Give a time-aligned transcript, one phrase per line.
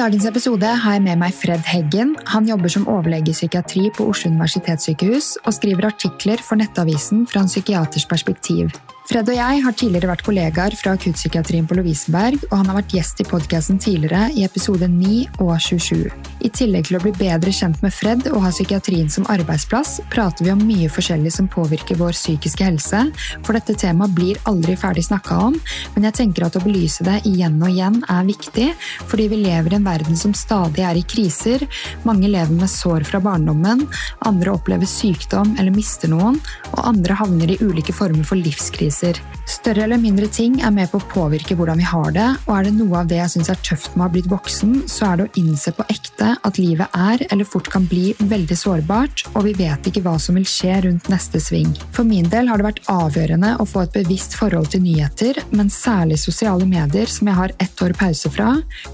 [0.00, 2.14] dagens episode har jeg med meg Fred Heggen.
[2.32, 7.42] Han jobber som overlege i psykiatri på Oslo universitetssykehus og skriver artikler for Nettavisen fra
[7.44, 8.72] en psykiaters perspektiv.
[9.10, 12.92] Fred og jeg har tidligere vært kollegaer fra akuttpsykiatrien på Lovisenberg, og han har vært
[12.94, 16.04] gjest i podkasten tidligere i episode 9 og 27.
[16.46, 20.46] I tillegg til å bli bedre kjent med Fred og ha psykiatrien som arbeidsplass, prater
[20.46, 23.00] vi om mye forskjellig som påvirker vår psykiske helse,
[23.42, 25.58] for dette temaet blir aldri ferdig snakka om,
[25.96, 28.68] men jeg tenker at å belyse det igjen og igjen er viktig,
[29.10, 31.66] fordi vi lever i en verden som stadig er i kriser,
[32.06, 33.82] mange lever med sår fra barndommen,
[34.30, 36.38] andre opplever sykdom eller mister noen,
[36.70, 39.22] og andre havner i ulike former for livskriser opplevelser.
[39.50, 42.64] Større eller mindre ting er med på å påvirke hvordan vi har det, og er
[42.68, 45.16] det noe av det jeg syns er tøft med å ha blitt voksen, så er
[45.18, 49.48] det å innse på ekte at livet er, eller fort kan bli, veldig sårbart, og
[49.48, 51.72] vi vet ikke hva som vil skje rundt neste sving.
[51.96, 55.72] For min del har det vært avgjørende å få et bevisst forhold til nyheter, men
[55.72, 58.52] særlig sosiale medier, som jeg har ett år pause fra,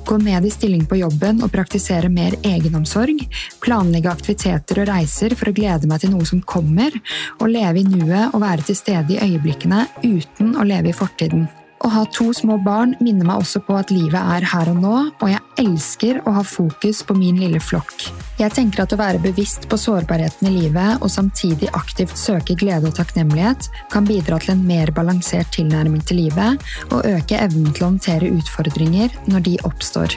[0.08, 3.26] gå ned i stilling på jobben og praktisere mer egenomsorg,
[3.60, 6.96] planlegge aktiviteter og reiser for å glede meg til noe som kommer,
[7.42, 11.46] og leve i nuet og være til stede i øyeblikkene uten å leve i fortiden.
[11.84, 14.94] Å ha to små barn minner meg også på at livet er her og nå,
[15.22, 18.08] og jeg elsker å ha fokus på min lille flokk.
[18.40, 22.88] Jeg tenker at å være bevisst på sårbarheten i livet og samtidig aktivt søke glede
[22.90, 27.86] og takknemlighet kan bidra til en mer balansert tilnærming til livet og øke evnen til
[27.86, 30.16] å håndtere utfordringer når de oppstår.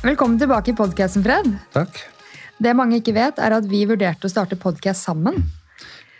[0.00, 1.50] Velkommen tilbake i podkasten, Fred.
[1.74, 1.98] Takk.
[2.60, 5.42] Det mange ikke vet, er at vi vurderte å starte podkast sammen.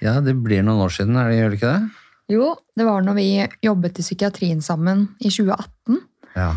[0.00, 2.06] Ja, det blir noen år siden, er det, gjør det ikke det?
[2.30, 3.28] Jo, det var når vi
[3.66, 5.98] jobbet i psykiatrien sammen i 2018.
[6.36, 6.52] Ja.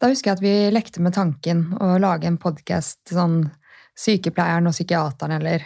[0.00, 3.42] Da husker jeg at vi lekte med tanken å lage en podkast sånn
[4.00, 5.64] Sykepleieren og psykiateren, eller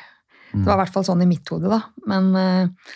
[0.54, 1.80] Det var i hvert fall sånn i mitt hode, da.
[2.10, 2.92] Men eh,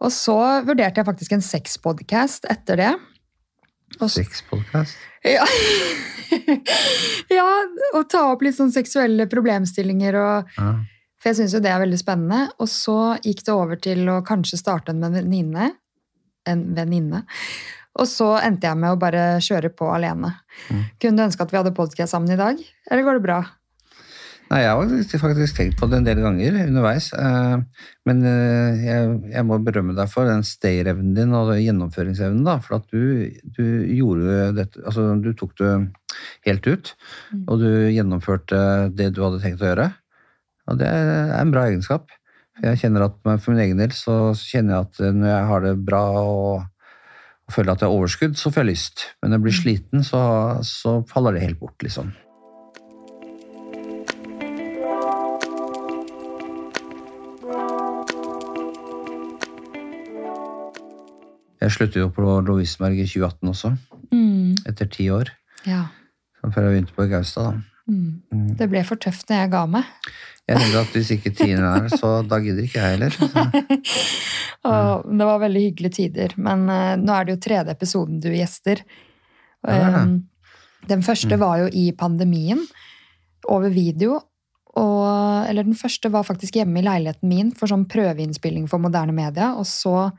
[0.00, 2.90] Og så vurderte jeg faktisk en sexpodkast etter det.
[4.00, 4.96] Sexpodkast?
[5.26, 5.44] Ja.
[7.38, 7.48] ja,
[7.96, 10.72] å ta opp litt sånn seksuelle problemstillinger og Ja.
[11.20, 12.48] For jeg syns jo det er veldig spennende.
[12.58, 15.70] Og så gikk det over til å kanskje starte en venninne.
[16.48, 17.24] En venninne.
[18.00, 20.32] Og så endte jeg med å bare kjøre på alene.
[20.70, 20.84] Mm.
[21.02, 22.60] Kunne du ønske at vi hadde podcast sammen i dag?
[22.90, 23.40] Eller går det bra?
[24.50, 27.12] Nei, jeg har faktisk tenkt på det en del ganger underveis.
[27.14, 32.42] eh, Men eh, jeg, jeg må berømme deg for den stay-evnen din og gjennomføringsevnen.
[32.48, 33.62] da, For at du, du
[33.94, 35.70] gjorde dette Altså, du tok det
[36.48, 36.94] helt ut.
[37.30, 37.44] Mm.
[37.46, 39.90] Og du gjennomførte det du hadde tenkt å gjøre.
[40.68, 42.10] Og det er en bra egenskap.
[42.60, 45.74] Jeg kjenner at For min egen del så kjenner jeg at når jeg har det
[45.86, 46.64] bra og,
[47.48, 49.06] og føler at jeg har overskudd, så får jeg lyst.
[49.22, 50.20] Men når jeg blir sliten, så,
[50.66, 52.12] så faller det helt bort, liksom.
[61.60, 63.72] Jeg sluttet jo på Lovisenberg i 2018 også,
[64.12, 64.56] Mm.
[64.66, 65.28] etter ti år.
[65.66, 65.84] Ja.
[66.42, 67.44] Før jeg begynte på Gaustad.
[67.44, 67.62] da.
[67.86, 68.22] Mm.
[68.32, 68.56] Mm.
[68.56, 69.84] Det ble for tøft når jeg ga meg.
[70.50, 73.14] Jeg tenkte at hvis ikke Tine er så da gidder ikke jeg heller.
[74.70, 76.34] Og det var veldig hyggelige tider.
[76.42, 78.82] Men uh, nå er det jo tredje episoden du gjester.
[79.62, 80.02] Ja.
[80.02, 80.16] Um,
[80.90, 81.40] den første Mm.
[81.40, 82.64] var jo i pandemien,
[83.48, 84.20] over video.
[84.76, 89.12] Og, eller den første var faktisk hjemme i leiligheten min for sånn prøveinnspilling for moderne
[89.12, 89.52] media.
[89.58, 90.10] Og så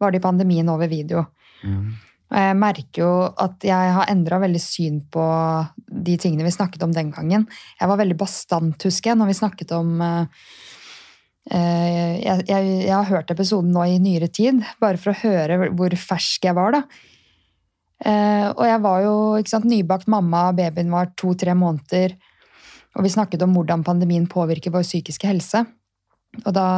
[0.00, 1.26] var det i pandemien over video.
[1.64, 1.92] mm.
[2.32, 3.12] Og jeg merker jo
[3.44, 5.22] at jeg har endra veldig syn på
[5.84, 7.44] de tingene vi snakket om den gangen.
[7.76, 10.46] Jeg var veldig bastant, husker jeg, når vi snakket om eh,
[11.52, 15.74] eh, jeg, jeg, jeg har hørt episoden nå i nyere tid, bare for å høre
[15.76, 16.82] hvor fersk jeg var, da.
[18.02, 19.16] Eh, og jeg var jo
[19.52, 22.16] sant, nybakt mamma, babyen var to-tre måneder,
[22.96, 25.66] og vi snakket om hvordan pandemien påvirker vår psykiske helse.
[26.46, 26.68] Og da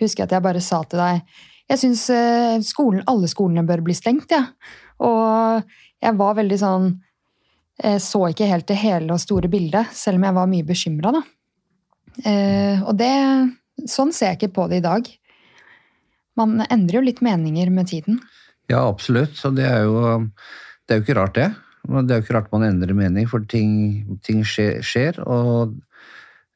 [0.00, 1.38] husker jeg at jeg bare sa til deg
[1.70, 4.46] jeg syns eh, skolen, alle skolene bør bli stengt, jeg.
[4.46, 4.82] Ja.
[5.06, 5.66] Og
[6.00, 6.86] jeg var veldig sånn
[7.76, 11.10] jeg Så ikke helt det hele og store bildet, selv om jeg var mye bekymra,
[11.12, 11.20] da.
[12.24, 13.12] Eh, og det
[13.84, 15.08] Sånn ser jeg ikke på det i dag.
[16.40, 18.22] Man endrer jo litt meninger med tiden.
[18.72, 19.36] Ja, absolutt.
[19.44, 20.00] Og det er jo,
[20.88, 21.50] det er jo ikke rart, det.
[21.84, 23.74] Det er jo ikke rart man endrer mening, for ting,
[24.24, 25.20] ting skjer, skjer.
[25.28, 25.76] Og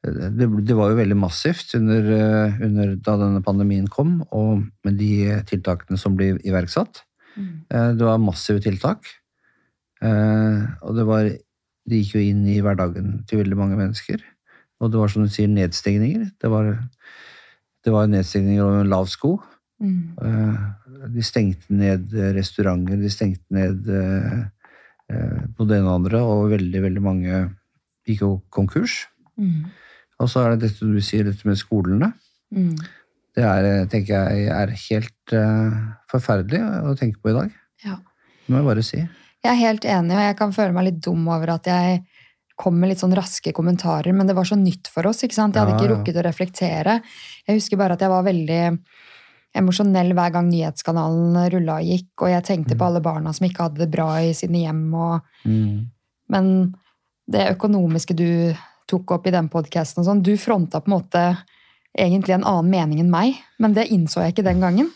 [0.01, 4.97] det, det var jo veldig massivt under, eh, under da denne pandemien kom, og med
[4.97, 7.03] de tiltakene som ble iverksatt.
[7.37, 7.51] Mm.
[7.97, 9.05] Det var massive tiltak.
[10.01, 11.29] Eh, Og det var
[11.87, 14.19] De gikk jo inn i hverdagen til veldig mange mennesker.
[14.79, 16.27] Og det var som du sier, nedstengninger.
[16.39, 16.77] Det var,
[17.83, 19.31] det var nedstengninger over en lav sko.
[19.81, 20.13] Mm.
[20.21, 24.43] Eh, De stengte ned restauranter, de stengte ned eh,
[25.09, 27.39] eh, både det ene og andre, og veldig, veldig mange
[28.05, 29.07] gikk jo konkurs.
[29.37, 29.65] Mm.
[30.21, 32.11] Og så er det dette du sier, dette med skolene.
[32.53, 32.75] Mm.
[33.35, 35.75] Det er, eh, tenker jeg, er helt uh,
[36.11, 37.53] forferdelig å tenke på i dag.
[37.85, 37.97] Ja.
[38.43, 38.99] Det må jeg bare si.
[39.41, 42.01] Jeg er helt enig, og jeg kan føle meg litt dum over at jeg
[42.61, 45.23] kom med litt sånn raske kommentarer, men det var så nytt for oss.
[45.25, 45.55] ikke sant?
[45.55, 46.99] Jeg hadde ikke rukket å reflektere.
[47.47, 48.59] Jeg husker bare at jeg var veldig
[49.57, 53.65] emosjonell hver gang nyhetskanalen rulla og gikk, og jeg tenkte på alle barna som ikke
[53.65, 54.85] hadde det bra i sine hjem.
[54.93, 55.89] og Mm.
[56.29, 56.75] Men
[57.27, 58.53] det økonomiske du
[58.91, 61.23] tok opp i den podkasten, sånn, du fronta på en måte
[61.97, 64.91] egentlig en annen mening enn meg, men det innså jeg ikke den gangen.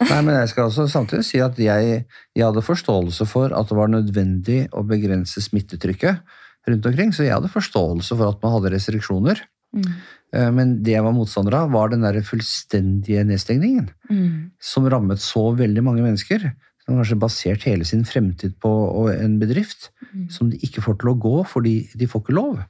[0.00, 2.04] Nei, men jeg skal også samtidig si at jeg,
[2.36, 6.20] jeg hadde forståelse for at det var nødvendig å begrense smittetrykket
[6.68, 9.40] rundt omkring, så jeg hadde forståelse for at man hadde restriksjoner.
[9.74, 9.88] Mm.
[10.34, 14.50] Eh, Men det jeg var motstander av, var den der fullstendige nedstengningen, Mm.
[14.60, 16.52] som rammet så veldig mange mennesker.
[16.84, 18.70] Som kanskje basert hele sin fremtid på
[19.10, 20.30] en bedrift Mm.
[20.30, 22.64] som de ikke får til å gå fordi de får ikke lov.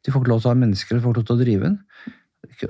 [0.00, 1.68] De får ikke lov til å ha mennesker, de får ikke lov til å drive
[1.68, 1.78] den.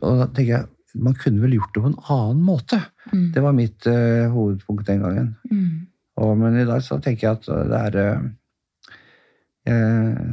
[0.01, 0.69] Og da tenker jeg,
[1.07, 2.81] man kunne vel gjort det på en annen måte.
[3.13, 3.27] Mm.
[3.37, 5.33] Det var mitt uh, hovedpunkt den gangen.
[5.51, 5.87] Mm.
[6.21, 8.25] Og, men i dag så tenker jeg at det er uh,
[9.71, 10.25] eh,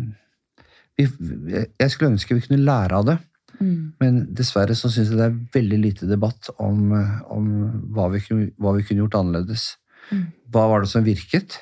[0.97, 3.19] vi, Jeg skulle ønske vi kunne lære av det,
[3.57, 3.93] Mm.
[3.97, 7.47] men dessverre så syns jeg det er veldig lite debatt om, eh, om
[7.93, 8.21] hva, vi
[8.53, 9.71] hva vi kunne gjort annerledes.
[10.11, 10.25] Mm.
[10.53, 11.57] Hva var det som virket?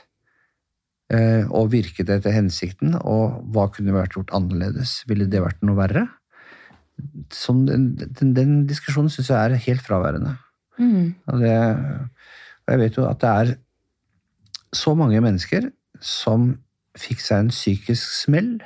[1.13, 2.95] Eh, og virket det etter hensikten?
[2.97, 5.03] Og hva kunne vært gjort annerledes?
[5.09, 6.07] Ville det vært noe verre?
[7.33, 10.37] Som den, den, den diskusjonen syns jeg er helt fraværende.
[10.79, 11.15] Mm.
[11.29, 11.55] Og, det,
[12.65, 13.53] og jeg vet jo at det er
[14.75, 15.69] så mange mennesker
[16.03, 16.55] som
[16.99, 18.57] fikk seg en psykisk smell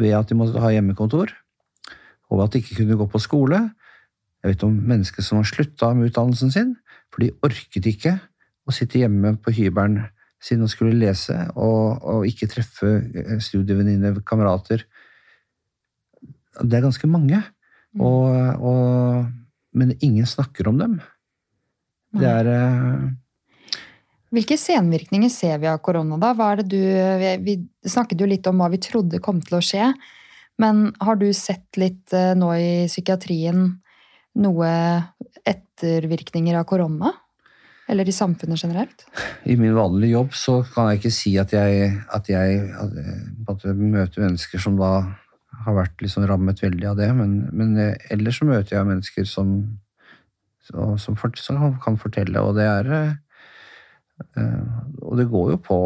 [0.00, 1.32] ved at de måtte ha hjemmekontor,
[2.32, 3.60] og at de ikke kunne gå på skole.
[4.42, 6.76] Jeg vet om mennesker som har slutta med utdannelsen sin,
[7.12, 8.18] for de orket ikke
[8.68, 10.04] å sitte hjemme på hybelen
[10.42, 14.84] sin hun skulle lese, og, og ikke treffe eh, studievenninner, kamerater.
[16.58, 17.40] Det er ganske mange,
[17.98, 19.24] og, og,
[19.74, 20.98] men ingen snakker om dem.
[22.14, 23.08] Det er uh...
[24.34, 26.50] Hvilke senvirkninger ser vi av korona, da?
[26.60, 27.54] Du, vi, vi
[27.88, 29.92] snakket jo litt om hva vi trodde kom til å skje,
[30.60, 33.70] men har du sett litt uh, nå i psykiatrien
[34.38, 34.70] noe
[35.48, 37.14] ettervirkninger av korona?
[37.88, 39.06] Eller i samfunnet generelt?
[39.48, 42.98] I min vanlige jobb så kan jeg ikke si at jeg, at jeg at,
[43.48, 44.90] måte møter mennesker som da
[45.64, 49.24] har vært liksom rammet veldig av det, men, men eh, ellers så møter jeg mennesker
[49.26, 49.54] som,
[50.68, 53.16] som, som kan- kan fortelle, og det er eh,
[54.36, 54.62] eh,
[55.02, 55.80] Og det går jo på,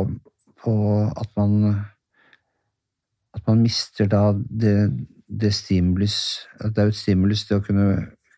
[0.63, 0.75] på
[1.17, 1.85] at man
[3.33, 4.93] at man mister da det,
[5.25, 6.19] det stimulus
[6.61, 7.87] Det er jo et stimulus det å kunne,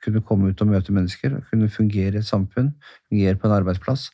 [0.04, 2.74] kunne komme ut og møte mennesker, kunne fungere i et samfunn,
[3.08, 4.10] fungere på en arbeidsplass.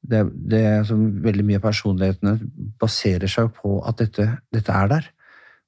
[0.00, 2.38] Det, det er som veldig mye av personlighetene
[2.80, 5.10] baserer seg på at dette, dette er der,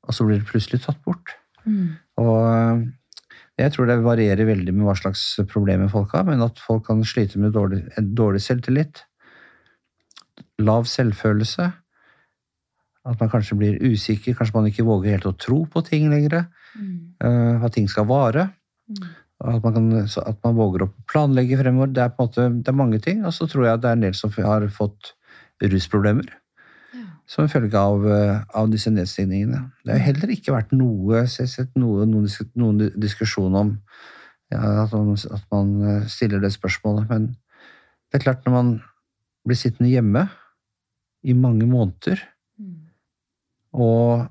[0.09, 1.37] og så blir det plutselig tatt bort.
[2.23, 2.87] Og øh,
[3.61, 7.05] jeg tror det varierer veldig med hva slags problemer folk har, men at folk kan
[7.05, 7.85] slite med dårlig,
[8.17, 9.05] dårlig selvtillit,
[10.63, 11.69] lav selvfølelse,
[13.03, 16.47] at man kanskje blir usikker, kanskje man ikke våger helt å tro på ting lenger,
[17.25, 18.49] øh, at ting skal vare.
[19.43, 21.91] At man, kan, at man våger å planlegge fremover.
[21.91, 23.25] Det er på en måte det er mange ting.
[23.27, 25.15] Og så tror jeg det er en del som har fått
[25.63, 26.31] rusproblemer
[26.93, 27.05] Ja.
[27.27, 29.71] som følge av, eh, av disse nedstigningene.
[29.85, 33.79] Det har heller ikke vært noe, sett noe, noen, noen diskusjon om
[34.53, 37.09] ja, at, man, at man eh, stiller det spørsmålet.
[37.09, 37.31] Men
[38.11, 38.73] det er klart, når man
[39.47, 40.27] blir sittende hjemme
[41.23, 42.21] i mange måneder,
[43.73, 44.27] og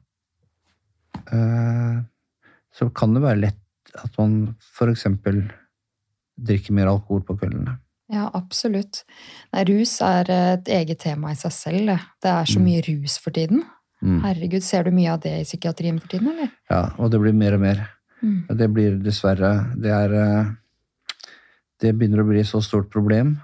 [1.33, 1.97] øh,
[2.71, 3.60] så kan det være lett
[3.99, 5.05] at man f.eks.
[6.41, 7.77] drikker mer alkohol på kveldene.
[8.11, 9.03] Ja, absolutt.
[9.53, 11.85] Nei, rus er et eget tema i seg selv.
[11.87, 12.65] Det, det er så Mm.
[12.65, 13.63] mye rus for tiden.
[14.03, 14.17] Mm.
[14.25, 16.49] Herregud, ser du mye av det i psykiatrien for tiden, eller?
[16.69, 17.87] Ja, og det blir mer og mer.
[18.21, 18.47] Mm.
[18.57, 20.45] Det blir dessverre Det er eh,
[21.81, 23.39] Det begynner å bli et så stort problem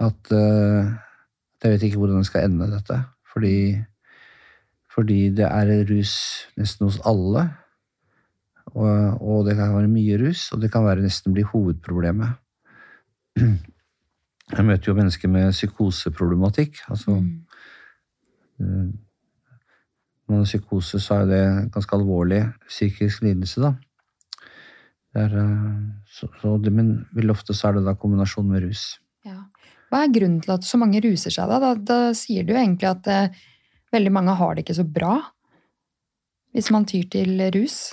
[0.00, 0.90] at eh,
[1.62, 2.98] jeg vet ikke hvordan det skal ende, dette.
[3.32, 3.54] Fordi,
[4.92, 6.14] fordi det er rus
[6.58, 7.46] nesten hos alle.
[8.74, 12.38] Og, og det kan være mye rus, og det kan være nesten bli hovedproblemet.
[14.50, 16.82] Jeg møter jo mennesker med psykoseproblematikk.
[16.88, 17.46] altså Mm.
[18.60, 18.90] Eh,
[20.30, 23.72] Når psykose, så er det ganske alvorlig psykisk lidelse, da.
[25.10, 28.62] Det er, eh, så, så det, men vel ofte så er det da kombinasjon med
[28.62, 29.00] rus.
[29.26, 29.40] Ja.
[29.90, 31.58] Hva er grunnen til at så mange ruser seg, da?
[31.58, 33.40] Da, da sier du egentlig at eh,
[33.90, 35.16] veldig mange har det ikke så bra
[36.54, 37.92] hvis man tyr til rus.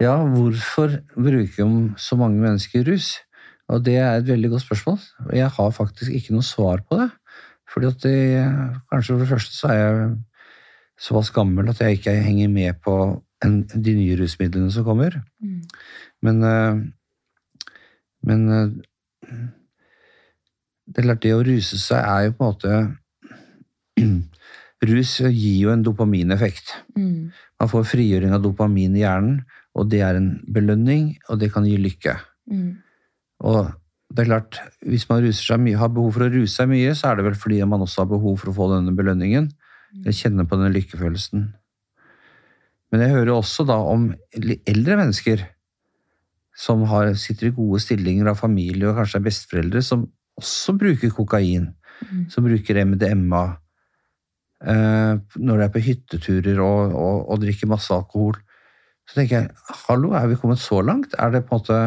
[0.00, 3.18] Ja, hvorfor bruker så mange mennesker rus?
[3.68, 4.98] Og det er et veldig godt spørsmål.
[5.36, 7.10] Jeg har faktisk ikke noe svar på det.
[7.70, 8.16] Fordi at det,
[8.90, 10.08] kanskje for det første så er jeg
[11.00, 12.96] såpass gammel at jeg ikke henger med på
[13.44, 15.20] en, de nye rusmidlene som kommer.
[15.40, 15.60] Mm.
[16.22, 16.80] Men, eh,
[18.26, 19.36] men eh,
[20.90, 22.72] det er klart, det å ruse seg er jo på en måte
[24.80, 26.70] Rus gir jo en dopamineffekt.
[26.96, 27.28] Mm.
[27.60, 29.42] Man får frigjøring av dopamin i hjernen,
[29.78, 32.16] og det er en belønning, og det kan gi lykke.
[32.50, 32.72] Mm.
[33.46, 33.70] Og
[34.10, 35.22] det er klart, hvis man
[35.62, 38.02] mye, har behov for å ruse seg mye, så er det vel fordi man også
[38.02, 39.46] har behov for å få denne belønningen.
[40.00, 41.48] Eller kjenne på denne lykkefølelsen.
[42.90, 45.44] Men jeg hører også da om eldre mennesker
[46.60, 50.04] som har, sitter i gode stillinger av familie og kanskje er besteforeldre, som
[50.40, 51.70] også bruker kokain.
[52.00, 52.26] Mm.
[52.32, 53.44] Som bruker MDMA
[54.64, 58.38] eh, når de er på hytteturer og, og, og drikker masse alkohol.
[59.10, 59.50] Så tenker jeg,
[59.88, 61.14] hallo, er vi kommet så langt?
[61.18, 61.80] Er det på en måte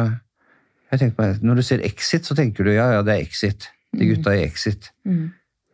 [0.92, 3.70] jeg tenker meg, Når du ser Exit, så tenker du ja, ja, det er Exit.
[3.94, 4.10] De Mm.
[4.14, 4.90] gutta i Exit.
[5.06, 5.32] Mm.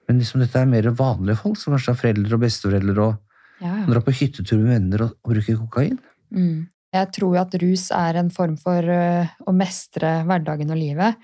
[0.09, 3.19] Men liksom dette er mer vanlige folk, som kanskje har foreldre og besteforeldre og
[3.61, 3.87] Ja, ja.
[3.87, 5.99] drar på hyttetur med venner og, og bruker kokain.
[6.33, 6.69] Mm.
[6.95, 11.17] Jeg tror jo at rus er en form for uh, å mestre hverdagen og livet.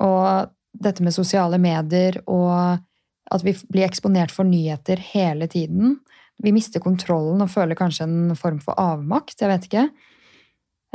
[0.00, 2.78] Og dette med sosiale medier og
[3.30, 5.98] at vi blir eksponert for nyheter hele tiden.
[6.42, 9.40] Vi mister kontrollen og føler kanskje en form for avmakt.
[9.40, 9.88] Jeg vet ikke.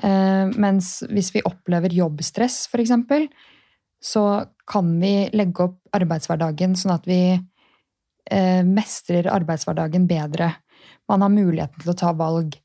[0.01, 3.27] Eh, mens hvis vi opplever jobbstress, eksempel,
[4.03, 10.53] så kan vi legge opp arbeidshverdagen sånn at vi eh, mestrer arbeidshverdagen bedre.
[11.07, 12.57] Man har muligheten til å ta valg.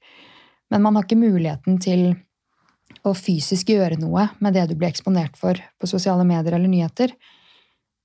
[0.70, 2.10] Men man har ikke muligheten til
[3.06, 7.14] å fysisk gjøre noe med det du blir eksponert for på sosiale medier eller nyheter.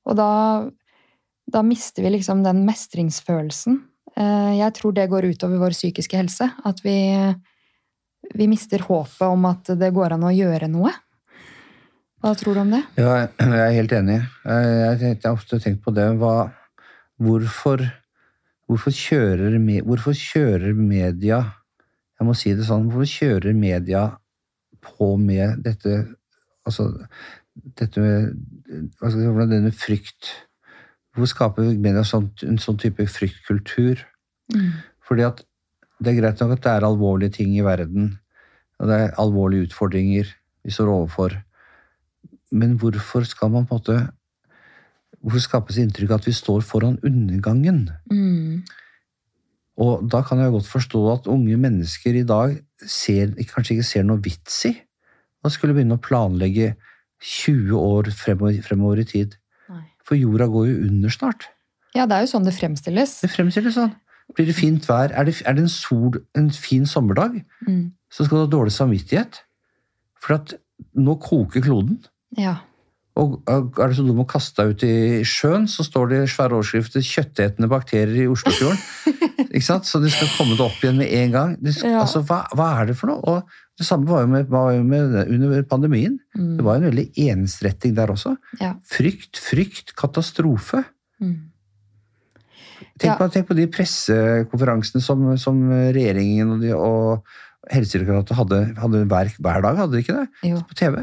[0.08, 0.30] Og da,
[1.50, 3.80] da mister vi liksom den mestringsfølelsen.
[4.18, 6.50] Eh, Jeg tror det går utover vår psykiske helse.
[6.66, 6.98] At vi,
[8.36, 10.94] vi mister håpet om at det går an å gjøre noe.
[12.24, 12.84] Hva tror du om det?
[12.96, 14.22] Ja, jeg er helt enig.
[14.48, 16.06] Jeg, har ofte tenkt på det.
[16.22, 16.48] Hva,
[17.20, 17.84] hvorfor,
[18.70, 21.44] hvorfor, kjører, hvorfor kjører media
[22.20, 22.88] Jeg må si det sånn.
[22.88, 24.08] Hvorfor kjører media
[24.84, 26.04] på med dette
[26.64, 26.86] Altså
[27.76, 28.30] dette med
[29.02, 30.30] hvordan denne frykt
[31.14, 34.02] Hvorfor skaper media sånn, en sånn type fryktkultur?
[35.06, 35.44] Fordi at
[36.04, 38.16] det er greit nok at det er alvorlige ting i verden,
[38.82, 40.32] og det er alvorlige utfordringer
[40.64, 41.38] vi står overfor.
[42.52, 44.02] Men hvorfor skal man på en måte
[45.24, 47.86] Hvorfor skapes inntrykk av at vi står foran undergangen?
[48.12, 48.66] Mm.
[49.80, 54.04] Og da kan jeg godt forstå at unge mennesker i dag ser, kanskje ikke ser
[54.04, 54.74] noe vits i
[55.44, 56.74] å skulle begynne å planlegge
[57.24, 59.38] 20 år fremover, fremover i tid.
[60.08, 61.48] For jorda går jo under snart.
[61.96, 63.20] Ja, det er jo sånn det fremstilles.
[63.22, 63.94] Det fremstilles sånn.
[64.36, 65.12] Blir det fint vær?
[65.14, 67.92] Er det, er det en, sol, en fin sommerdag, Mm.
[68.12, 69.42] så skal du ha dårlig samvittighet.
[70.24, 70.54] For at
[70.96, 72.00] nå koker kloden.
[72.38, 72.56] Ja.
[73.16, 76.32] Og er du så dum å kaste deg ut i sjøen, så står det i
[76.34, 78.80] svære overskrifter 'kjøttetende bakterier i Oslofjorden'.
[79.54, 79.86] ikke sant?
[79.86, 81.58] Så du skal komme deg opp igjen med en gang.
[81.72, 82.00] Skal, Ja.
[82.02, 83.22] altså, hva, hva er det for noe?
[83.22, 83.44] Og
[83.80, 86.20] det samme var jo med, var jo med under pandemien.
[86.38, 86.52] Mm.
[86.60, 88.36] Det var en veldig ensretting der også.
[88.62, 88.76] Ja.
[88.86, 90.84] Frykt, frykt, katastrofe.
[91.24, 91.50] Mm.
[93.00, 93.16] Tenk, Ja.
[93.18, 95.58] på, tenk på de pressekonferansene som, som
[95.96, 100.28] regjeringen og, de, og Helsedirektoratet hadde, hadde hver, hver dag, hadde de ikke det?
[100.52, 100.60] Jo.
[100.68, 101.00] På TV.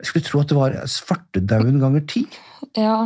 [0.00, 2.24] Jeg skulle tro at det var svartedauden ganger ti.
[2.80, 3.04] Ja.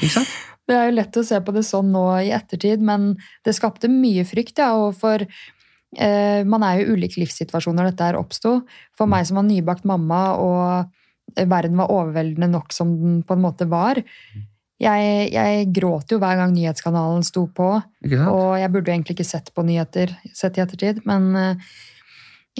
[0.00, 0.34] ikke sant?
[0.66, 3.12] Det er jo lett å se på det sånn nå i ettertid, men
[3.46, 4.72] det skapte mye frykt, ja.
[4.74, 5.22] Og for
[5.96, 8.58] Man er jo i ulike livssituasjoner dette her oppsto.
[8.98, 13.44] For meg som var nybakt mamma, og verden var overveldende nok som den på en
[13.44, 14.00] måte var.
[14.82, 19.28] Jeg, jeg gråt jo hver gang nyhetskanalen sto på, og jeg burde jo egentlig ikke
[19.30, 21.70] sett på nyheter sett i ettertid, men eh,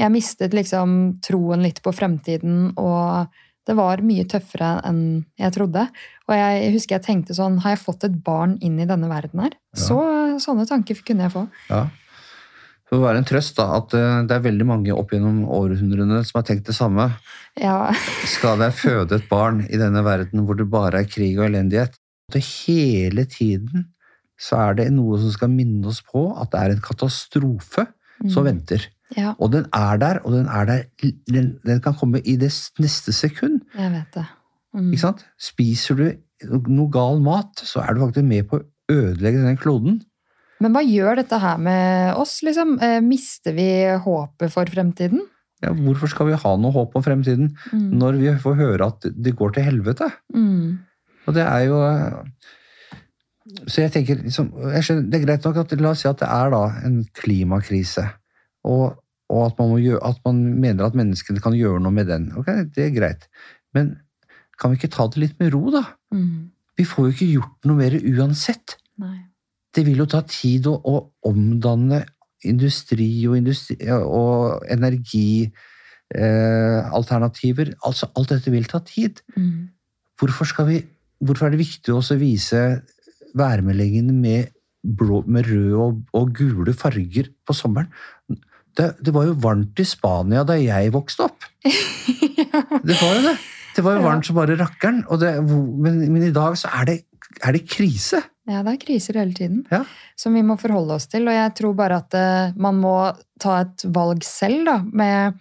[0.00, 3.28] jeg mistet liksom troen litt på fremtiden, og
[3.66, 5.02] det var mye tøffere enn
[5.40, 5.86] jeg trodde.
[6.28, 9.42] Og jeg husker jeg tenkte sånn, har jeg fått et barn inn i denne verden
[9.42, 9.56] her?
[9.74, 9.82] Ja.
[9.82, 10.00] Så,
[10.44, 11.46] sånne tanker kunne jeg få.
[11.68, 11.86] Ja.
[12.86, 16.20] Det får være en trøst da, at eh, det er veldig mange opp gjennom århundrene
[16.24, 17.08] som har tenkt det samme.
[17.58, 17.90] Ja,
[18.36, 21.96] Skal jeg føde et barn i denne verden hvor det bare er krig og elendighet?
[22.32, 23.88] Det hele tiden
[24.38, 27.86] så er det noe som skal minne oss på at det er en katastrofe
[28.30, 28.46] som Mm.
[28.46, 28.84] venter.
[29.16, 30.84] ja, Og den er der, og den er der
[31.28, 33.60] Den, den kan komme i det neste sekund.
[33.76, 34.24] jeg vet det.
[34.74, 34.92] Mm.
[34.92, 35.24] Ikke sant?
[35.38, 36.06] Spiser du
[36.68, 40.02] noe gal mat, så er du faktisk med på å ødelegge den kloden.
[40.60, 42.76] Men hva gjør dette her med oss, liksom?
[42.82, 43.66] Eh, Mister vi
[44.04, 45.20] håpet for fremtiden?
[45.64, 47.90] Ja, hvorfor skal vi ha noe håp om fremtiden Mm.
[47.98, 50.08] når vi får høre at det går til helvete?
[50.34, 50.78] Mm.
[51.26, 51.80] Og det er jo
[53.68, 56.18] Så jeg tenker liksom, jeg skjønner, Det er greit nok at la oss si at
[56.18, 58.02] det er da en klimakrise,
[58.66, 58.96] og,
[59.30, 62.32] og at, man gjøre, at man mener at menneskene kan gjøre noe med den.
[62.36, 63.28] Ok, Det er greit.
[63.74, 64.00] Men
[64.58, 65.84] kan vi ikke ta det litt med ro, da?
[66.12, 66.50] Mm.
[66.76, 68.76] Vi får jo ikke gjort noe mer uansett.
[69.76, 72.06] Det vil jo ta tid å, å omdanne
[72.46, 77.68] industri og, industri, og energialternativer.
[77.74, 77.78] eh.
[77.84, 79.20] Altså, alt dette vil ta tid.
[79.36, 79.68] Mm.
[80.16, 80.78] Hvorfor, skal vi,
[81.20, 82.60] hvorfor er det viktig å vise
[83.36, 84.44] værmeldingene med
[84.86, 87.90] med røde og, og gule farger på sommeren.
[88.76, 91.46] Det, det, var jo varmt i Spania da jeg vokste opp.
[92.86, 93.36] Det var jo det.
[93.76, 95.02] Det var jo varmt som bare rakkeren.
[95.20, 96.96] Det, men, men, i dag så er det,
[97.42, 98.22] er det, krise.
[98.46, 99.82] Ja, det er kriser hele tiden ja.
[100.14, 101.26] som vi må forholde oss til.
[101.26, 102.96] Og jeg tror bare at uh, man må
[103.42, 105.40] ta et valg selv, da, med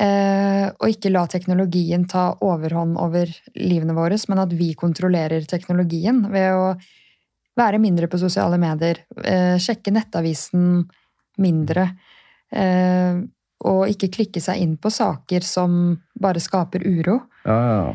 [0.00, 3.28] uh, å ikke la teknologien ta overhånd over
[3.60, 6.72] livene våre, men at vi kontrollerer teknologien ved å
[7.60, 10.84] være mindre på sosiale medier, uh, sjekke nettavisen
[11.42, 11.90] mindre.
[12.54, 15.72] Og ikke klikke seg inn på saker som
[16.22, 17.16] bare skaper uro.
[17.42, 17.86] Ja, ja.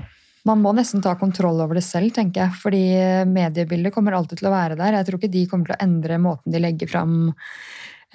[0.48, 2.60] Man må nesten ta kontroll over det selv, tenker jeg.
[2.62, 2.84] Fordi
[3.30, 5.00] mediebildet kommer alltid til å være der.
[5.00, 7.18] Jeg tror ikke de kommer til å endre måten de legger fram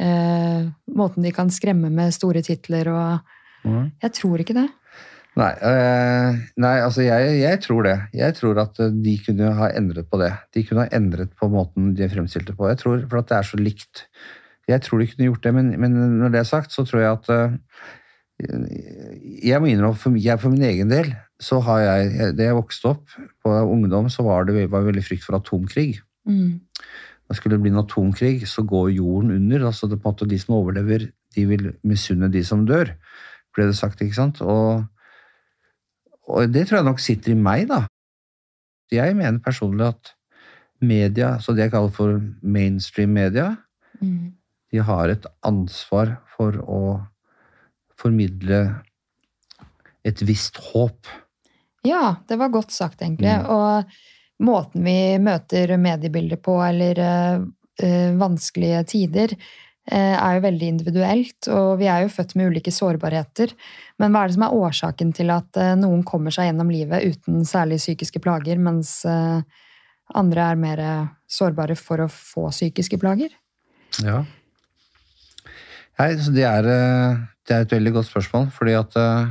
[0.00, 0.62] eh,
[0.96, 3.84] Måten de kan skremme med store titler og mm.
[4.06, 4.68] Jeg tror ikke det.
[5.34, 7.96] Nei, øh, nei altså jeg, jeg, tror det.
[8.14, 10.30] Jeg tror at de kunne ha endret på det.
[10.54, 12.70] De kunne ha endret på måten de fremstilte på.
[12.70, 14.06] Jeg tror, For at det er så likt
[14.70, 17.10] jeg tror de kunne gjort det, men, men, når det er sagt, så tror jeg
[17.10, 17.56] at uh,
[18.34, 21.12] Jeg må innrømme for, jeg, for min egen del
[21.42, 23.12] så har jeg Da jeg vokste opp
[23.44, 26.00] på ungdom, så var det var veldig frykt for atomkrig.
[26.26, 26.58] Mm.
[27.28, 29.66] Da skulle det bli en atomkrig, så går jorden under.
[29.66, 32.94] altså det, på en måte De som overlever, de vil misunne de som dør,
[33.54, 34.02] ble det sagt.
[34.02, 34.40] ikke sant?
[34.42, 34.84] Og,
[36.26, 37.84] og det tror jeg nok sitter i meg, da.
[38.92, 40.14] Jeg mener personlig at
[40.80, 43.56] media, så det jeg kaller for mainstream media,
[44.00, 44.34] mm
[44.74, 46.80] de har et ansvar for å
[48.04, 48.60] formidle
[50.04, 51.08] et visst håp.
[51.84, 53.32] Ja, det var godt sagt, egentlig.
[53.32, 53.46] Mm.
[53.52, 59.34] Og måten vi møter mediebilder på, eller uh, vanskelige tider,
[59.92, 61.50] uh, er jo veldig individuelt.
[61.52, 63.52] Og vi er jo født med ulike sårbarheter.
[64.00, 67.16] Men hva er det som er årsaken til at uh, noen kommer seg gjennom livet
[67.16, 69.00] uten særlig psykiske plager, mens
[70.14, 70.80] andre er mer
[71.30, 73.32] sårbare for å få psykiske plager?
[74.04, 74.24] Ja.
[76.00, 79.30] Nei, det er, eh, det er, et veldig godt spørsmål, fordi at uh,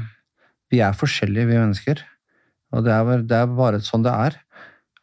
[0.71, 2.03] vi er forskjellige, vi mennesker.
[2.73, 4.37] Og det er, det er bare sånn det er.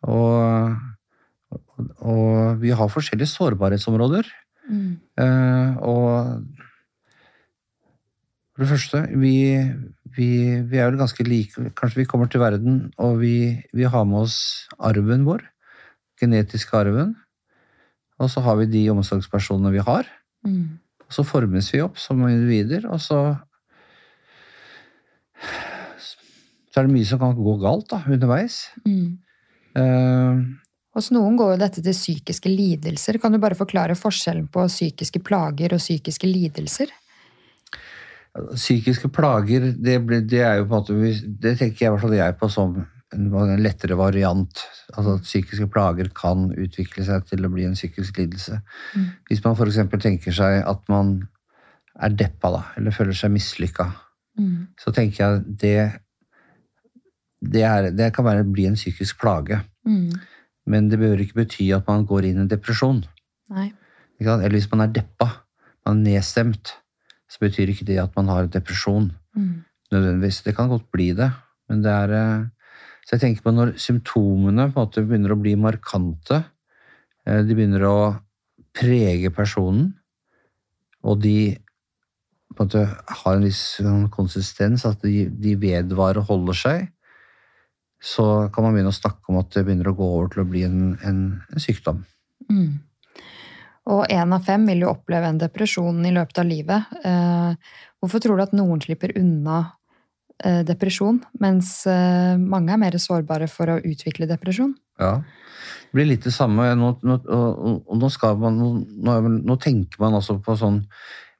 [0.08, 0.72] Og,
[2.00, 4.30] og, vi har forskjellige sårbarhetsområder.
[4.70, 4.96] Mm.
[5.20, 6.10] Uh, og
[8.54, 9.36] for det første, vi,
[10.16, 10.30] vi,
[10.64, 11.70] vi, er vel ganske like.
[11.76, 15.44] Kanskje vi kommer til verden, og vi, vi har med oss arven vår.
[16.20, 17.18] Genetiske arven.
[18.20, 20.08] Og så har vi de omsorgspersonene vi har.
[20.44, 20.80] Mm.
[21.10, 23.20] Og så formes vi opp som individer, og så
[26.70, 28.68] Så er det mye som kan gå galt da, underveis.
[28.86, 29.18] Mm.
[29.74, 30.38] Uh,
[30.94, 33.18] Hos noen går jo dette til psykiske lidelser.
[33.18, 36.92] Kan du bare forklare forskjellen på psykiske plager og psykiske lidelser?
[38.54, 39.96] Psykiske plager, det,
[40.30, 42.76] det er jo på en måte Det tenker jeg jeg på som
[43.14, 44.62] en, en lettere variant.
[44.94, 48.60] Altså at psykiske plager kan utvikle seg til å bli en psykisk lidelse.
[48.94, 49.08] Mm.
[49.28, 49.80] Hvis man f.eks.
[49.96, 51.16] tenker seg at man
[52.00, 53.90] er deppa, da, eller føler seg mislykka,
[54.40, 54.54] mm.
[54.80, 55.80] så tenker jeg det
[57.40, 59.62] det, er, det kan være, bli en psykisk plage.
[59.88, 60.12] Mm.
[60.68, 63.00] Men det behøver ikke bety at man går inn i en depresjon.
[63.50, 63.70] Nei.
[64.20, 65.30] Eller hvis man er deppa,
[65.88, 66.74] man er nedstemt,
[67.30, 69.08] så betyr ikke det at man har depresjon.
[69.36, 69.62] Mm.
[69.90, 70.42] Nødvendigvis.
[70.44, 71.30] Det kan godt bli det,
[71.70, 72.44] men det er eh,
[73.10, 76.44] så jeg tenker på når symptomene på en måte begynner å bli markante,
[77.26, 77.96] eh, de begynner å
[78.70, 79.88] prege personen,
[81.02, 81.56] og de
[82.54, 86.86] på en måte har en viss sånn konsistens, at de, vedvarer og holder seg,
[87.98, 90.46] så kan man begynne å snakke om at det begynner å gå over til å
[90.54, 91.20] bli en, en,
[91.50, 92.04] en sykdom.
[92.46, 92.78] Mm.
[93.90, 96.94] Og én av fem vil jo oppleve en depresjon i løpet av livet.
[97.02, 99.64] Eh, hvorfor tror du at noen slipper unna
[100.66, 104.74] depresjon, mens eh, mange er mer sårbare for å utvikle depresjon.
[105.00, 106.68] Ja, det blir litt det samme.
[106.78, 108.60] Nå, nå, nå, man,
[109.44, 110.82] nå, tenker man altså på sånn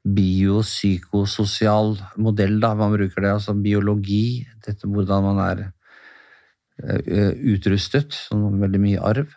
[0.05, 2.75] biopsykososial modell, da.
[2.79, 9.37] Man bruker det, altså biologi, dette hvordan man er uh, utrustet, sånn veldig mye arv.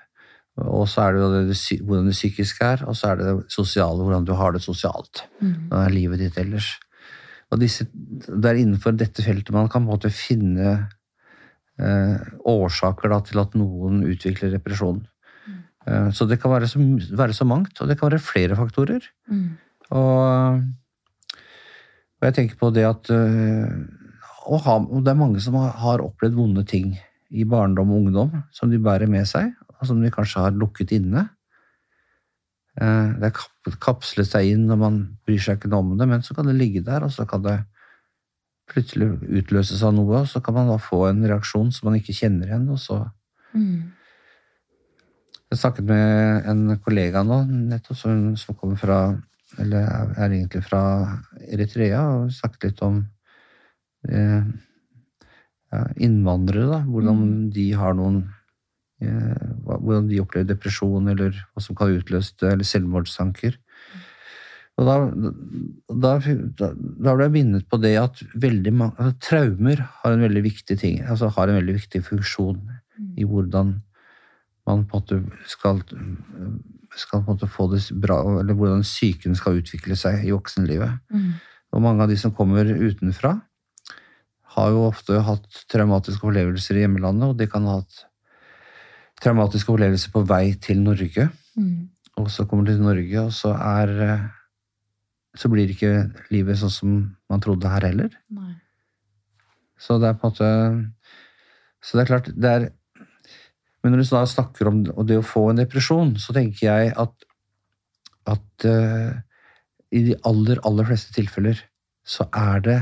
[0.64, 3.54] Og så er det jo det, hvordan det psykiske er, og så er det det
[3.54, 5.26] sosiale, hvordan du har det sosialt.
[5.42, 5.54] Mm.
[5.68, 6.76] Hvordan er livet ditt ellers.
[7.54, 10.70] Og disse, det er innenfor dette feltet man kan på en måte finne
[11.80, 15.04] eh, årsaker da, til at noen utvikler depresjon.
[15.46, 15.60] Mm.
[15.86, 16.82] Eh, så det kan være så,
[17.14, 19.06] være så, mangt, og det kan være flere faktorer.
[19.30, 19.50] Mm.
[19.94, 20.64] Og,
[22.18, 23.68] og, jeg tenker på det at uh,
[24.64, 26.96] ha, Det er mange som har, har, opplevd vonde ting
[27.30, 30.96] i barndom og ungdom som de bærer med seg, og som de kanskje har lukket
[30.96, 31.28] inne.
[32.82, 36.24] Eh, det er kapslet seg inn, og man bryr seg ikke noe om det, men
[36.26, 37.60] så kan det ligge der, og så kan det
[38.72, 42.16] plutselig utløses av noe, og så kan man da få en reaksjon som man ikke
[42.18, 43.04] kjenner igjen, og så
[43.54, 44.00] mm.
[45.54, 48.96] Jeg snakket med en kollega nå, nettopp som, som kommer fra
[49.62, 50.80] Eller er egentlig fra
[51.46, 52.96] Eritrea, og snakket litt om
[54.10, 54.48] eh,
[55.70, 56.80] ja, innvandrere, da.
[56.88, 57.52] Hvordan Mm.
[57.54, 58.24] de har noen
[59.04, 63.58] Hvordan de opplever depresjon, eller hva som kan utløse det, eller selvmordstanker.
[64.82, 64.96] Og da,
[65.94, 66.12] da,
[66.58, 70.80] da, da ble jeg minnet på det at mange, altså, traumer har en veldig viktig
[70.82, 72.64] ting, altså har en veldig viktig funksjon
[72.94, 73.14] Mm.
[73.18, 73.74] i hvordan
[74.68, 75.82] man på en måte skal,
[76.96, 81.02] skal på en måte få det bra, eller hvordan psyken skal utvikle seg i voksenlivet.
[81.12, 81.34] Mm.
[81.74, 83.40] Og mange av de som kommer utenfra,
[84.54, 88.04] har jo ofte hatt traumatiske opplevelser i hjemmelandet, og de kan ha hatt
[89.24, 91.30] traumatiske opplevelse på vei til Norge.
[91.56, 91.90] Mm.
[92.22, 94.30] Og så kommer du til Norge, og så er eh,
[95.34, 96.90] Så blir ikke livet sånn som
[97.30, 98.12] man trodde her heller.
[98.30, 98.54] Nei.
[99.82, 100.50] Så det er på en måte
[101.82, 102.68] Så det er klart, det er
[103.82, 107.30] Men når du da snakker om det å få en depresjon, så tenker jeg at
[108.24, 109.12] at uh,
[109.92, 111.60] i de aller, aller fleste tilfeller
[112.08, 112.78] så er det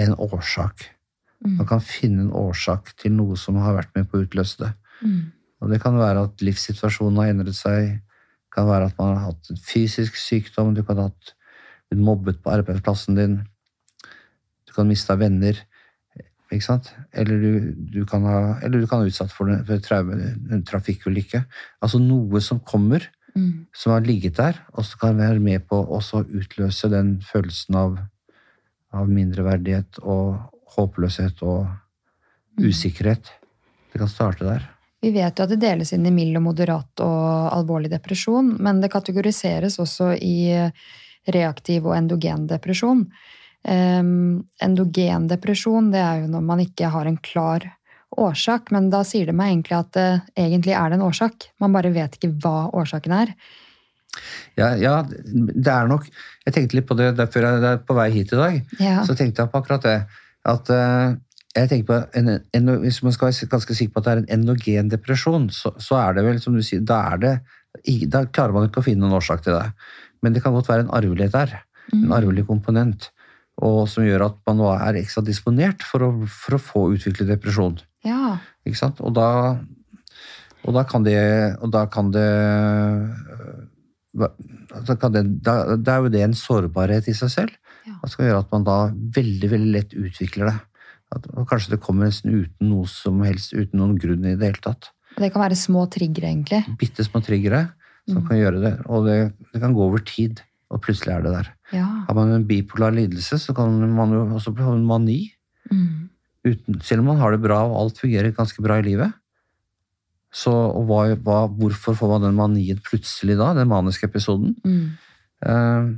[0.00, 0.86] en årsak.
[1.44, 1.58] Mm.
[1.60, 4.70] Man kan finne en årsak til noe som har vært med på å utløse det.
[5.02, 5.20] Mm.
[5.62, 9.32] Og det kan være at livssituasjonen har endret seg, det kan være at man har
[9.32, 13.40] hatt en fysisk sykdom, du kan ha blitt mobbet på arbeidsplassen din,
[14.68, 15.58] du kan miste venner,
[16.48, 16.94] ikke sant?
[17.12, 20.16] Eller du, du kan ha eller du kan ha utsatt for for traume,
[20.48, 21.42] en trafikkulykke.
[21.84, 23.04] Altså noe som kommer,
[23.36, 23.66] Mm.
[23.74, 27.98] som har ligget der, og som kan være med på å utløse den følelsen av,
[28.92, 30.38] av mindreverdighet og
[30.74, 31.68] håpløshet og
[32.58, 33.30] usikkerhet.
[33.92, 34.64] Det kan starte der.
[35.00, 38.80] Vi vet jo at det deles inn i mild og moderat og alvorlig depresjon, men
[38.82, 40.50] det kategoriseres også i
[41.30, 43.04] reaktiv og endogen depresjon.
[43.68, 47.66] Um, endogen depresjon det er jo når man ikke har en klar
[48.18, 50.08] årsak, men da sier det meg egentlig at det
[50.38, 51.48] egentlig er det en årsak.
[51.62, 53.34] Man bare vet ikke hva årsaken er.
[54.58, 58.08] Ja, ja, det er nok Jeg tenkte litt på det før jeg er på vei
[58.14, 58.56] hit i dag.
[58.80, 59.02] Ja.
[59.06, 59.98] Så tenkte jeg på akkurat det.
[60.48, 61.12] At eh,
[61.58, 64.20] jeg tenker på en, en, Hvis man skal være ganske sikker på at det er
[64.22, 67.32] en endogen depresjon, så, så er det vel, som du sier, da, er det,
[68.12, 69.70] da klarer man ikke å finne noen årsak til det.
[70.22, 71.58] Men det kan godt være en arvelighet der.
[71.92, 72.12] En Mm.
[72.12, 73.06] arvelig komponent.
[73.64, 77.30] Og som gjør at man nå er ekstra disponert for å, for å få utviklet
[77.32, 77.78] depresjon.
[78.04, 78.36] ja.
[78.68, 79.00] Ikke sant?
[79.00, 79.56] Og da,
[80.64, 81.16] og da kan det,
[81.64, 82.28] og da kan det
[84.12, 87.54] det, da, da er jo det en sårbarhet i seg selv.
[87.88, 87.96] Ja.
[88.10, 90.56] Skal gjøre at man da veldig veldig lett utvikler det.
[91.14, 94.60] At, kanskje det kommer nesten uten noe som helst, uten noen grunn i det hele
[94.64, 94.90] tatt.
[95.18, 96.60] Det kan være små trigger, egentlig.
[96.78, 97.70] Bitte små triggere
[98.08, 98.28] som Mm.
[98.28, 98.74] kan gjøre det.
[98.88, 99.16] Og det,
[99.52, 100.40] det kan gå over tid,
[100.70, 101.48] og plutselig er det der.
[101.72, 101.86] Ja.
[102.08, 105.32] Har man en bipolar lidelse, så kan man jo også få en mani.
[105.70, 106.08] Mm.
[106.46, 109.12] uten, selv om man har det bra og alt fungerer ganske bra i livet,
[110.32, 110.52] så
[110.86, 114.54] hva, hva, hvorfor får man den manien plutselig da, den maniske episoden?
[114.64, 114.96] Mm.
[115.44, 115.96] Uh,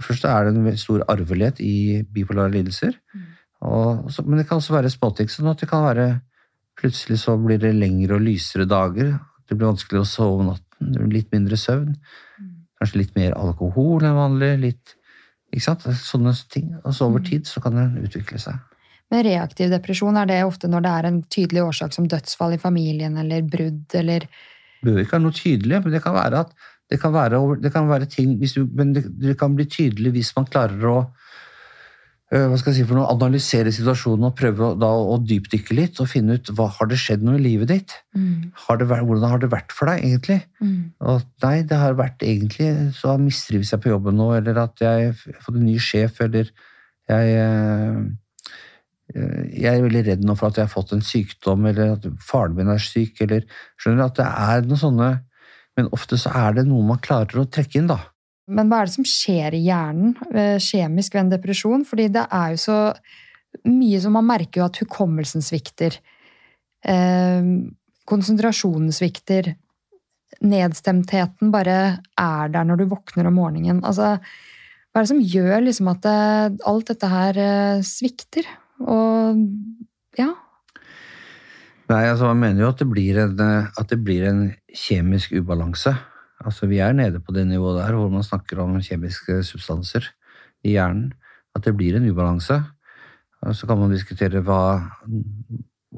[0.00, 3.24] først er det en stor arvelighet i bipolare lidelser, Mm.
[3.62, 6.08] Og, men det kan også være småting, sånn at det kan være
[6.78, 9.16] plutselig så blir det lengre og lysere dager,
[9.48, 11.96] det blir vanskelig å sove om natten, det blir litt mindre søvn,
[12.38, 12.54] Mm.
[12.78, 14.94] kanskje litt mer alkohol enn vanlig, litt,
[15.52, 15.80] ikke sant?
[15.82, 17.24] Sånne ting, og så over Mm.
[17.26, 18.60] tid så kan det utvikle seg.
[19.10, 22.58] Men reaktiv depresjon, er det ofte når det er en tydelig årsak som dødsfall i
[22.58, 26.52] familien eller brudd eller Det bør ikke være noe tydelig, men det kan være at
[26.88, 30.12] det kan være, det kan være ting hvis du, Men det, det kan bli tydelig
[30.12, 31.10] hvis man klarer å
[32.28, 36.10] hva skal jeg si for noe, analysere situasjonen og prøve da, å dypdykke litt og
[36.10, 37.94] finne ut hva har det skjedd noe i livet ditt.
[38.14, 38.50] mm.
[38.66, 40.42] Har det, vært- hvordan har det vært for deg, egentlig?
[40.60, 40.92] Mm.
[41.00, 45.06] Og nei, det har vært egentlig så mistrives jeg på jobben nå, eller at jeg
[45.08, 46.50] har fått en ny sjef, eller
[47.08, 48.02] jeg øh,
[49.16, 52.04] øh, jeg er veldig redd nå for at jeg har fått en sykdom, eller at
[52.20, 53.48] faren min er syk, eller
[53.80, 55.08] Skjønner du at det er noe sånne
[55.78, 58.00] Men ofte så er det noe man klarer å trekke inn, da.
[58.48, 61.84] Men hva er det som skjer i hjernen eh, kjemisk ved en depresjon?
[61.88, 62.78] Fordi det er jo så
[63.68, 65.98] mye som man merker jo at hukommelsen svikter.
[66.84, 67.50] Eh,
[68.08, 69.52] konsentrasjonen svikter.
[70.44, 71.78] Nedstemtheten bare
[72.20, 73.82] er der når du våkner om morgenen.
[73.84, 74.16] Altså,
[74.88, 78.48] hva er det som gjør liksom at det, alt dette her eh, svikter?
[78.84, 79.40] Og
[80.18, 80.32] ja.
[81.88, 85.96] Nei, altså Man mener jo at det blir en, eh, det blir en kjemisk ubalanse.
[86.48, 90.08] Altså Vi er nede på det nivået der hvor man snakker om kjemiske substanser
[90.64, 91.12] i hjernen.
[91.56, 92.62] At det blir en ubalanse.
[93.44, 94.60] Og Så kan man diskutere hva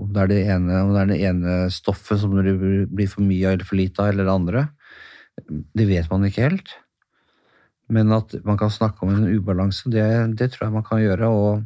[0.01, 2.53] om det er det ene, om det er det ene stoffet som det
[2.93, 4.63] blir for mye av eller for lite av, eller det andre.
[5.75, 6.75] Det vet man ikke helt.
[7.91, 10.05] Men at man kan snakke om en ubalanse, det,
[10.39, 11.27] det tror jeg man kan gjøre.
[11.27, 11.65] Og,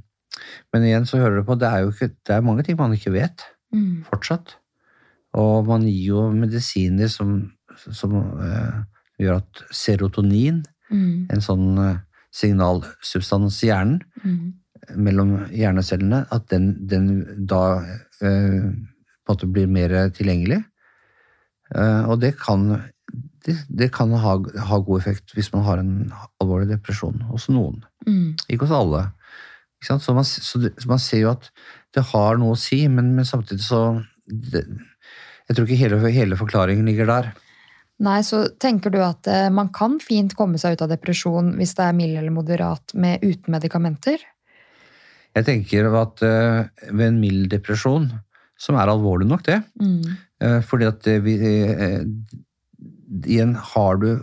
[0.72, 2.96] men igjen så hører du på, det er jo ikke, det er mange ting man
[2.96, 4.04] ikke vet Mm.
[4.06, 4.52] fortsatt.
[5.34, 7.53] Og man gir jo medisiner som,
[7.92, 8.82] som eh,
[9.20, 11.26] gjør at serotonin, Mm.
[11.32, 11.96] en sånn eh,
[12.30, 14.52] signalsubstans i hjernen, Mm.
[15.00, 17.80] mellom hjernecellene, at den, den da
[18.20, 18.66] eh,
[19.24, 20.62] på en måte blir mer tilgjengelig.
[21.74, 22.66] Eh, og det kan,
[23.46, 24.36] det, det kan ha,
[24.68, 27.80] ha god effekt hvis man har en alvorlig depresjon hos noen.
[28.06, 28.34] Mm.
[28.48, 29.06] Ikke hos alle.
[29.82, 29.98] Ikke?
[30.00, 31.48] Så, man, så, så man ser jo at
[31.96, 34.66] det har noe å si, men, men samtidig så det,
[35.48, 37.32] Jeg tror ikke hele, hele forklaringen ligger der.
[38.04, 41.74] Nei, så tenker du at eh, man kan fint komme seg ut av depresjon hvis
[41.78, 44.22] det er mild eller moderat med uten medikamenter?
[45.34, 48.10] Jeg tenker at eh, ved en mild depresjon,
[48.60, 50.16] som er alvorlig nok, det Mm.
[50.40, 51.34] eh, Fordi at vi
[53.24, 54.22] Igjen, har du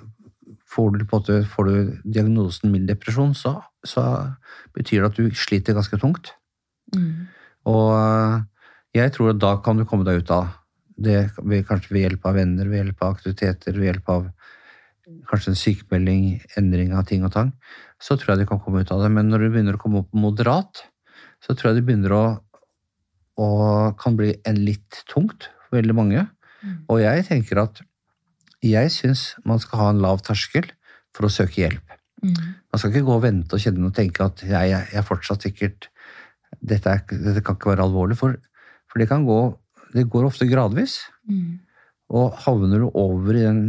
[0.71, 4.31] Får du, måte, får du diagnosen mild depresjon, så, så
[4.71, 6.31] betyr det at du sliter ganske tungt.
[6.95, 7.27] Mm.
[7.67, 7.91] Og
[8.95, 10.47] jeg tror at da kan du komme deg ut av
[11.05, 14.29] det, ved, kanskje ved hjelp av venner, ved hjelp av aktiviteter, ved hjelp av
[15.29, 16.25] kanskje en sykemelding,
[16.59, 17.51] endring av ting og tang.
[18.01, 19.11] Så tror jeg de kan komme ut av det.
[19.13, 20.83] Men når det begynner å komme opp moderat,
[21.41, 22.25] så tror jeg det begynner å,
[23.41, 23.49] å
[23.99, 26.27] kan bli en litt tungt for veldig mange.
[26.61, 26.75] Mm.
[26.91, 27.81] Og jeg tenker at
[28.61, 30.69] jeg syns man skal ha en lav terskel
[31.15, 31.97] for å søke hjelp.
[32.21, 32.35] Mm.
[32.69, 35.47] Man skal ikke gå og vente og kjenne og tenke at jeg, jeg, jeg fortsatt
[35.47, 35.89] sikkert
[36.59, 38.37] dette, er, dette kan ikke være alvorlig, for,
[38.91, 39.39] for det kan gå
[39.93, 40.99] det går ofte gradvis.
[41.29, 41.59] Mm.
[42.11, 43.65] Og havner du over i en,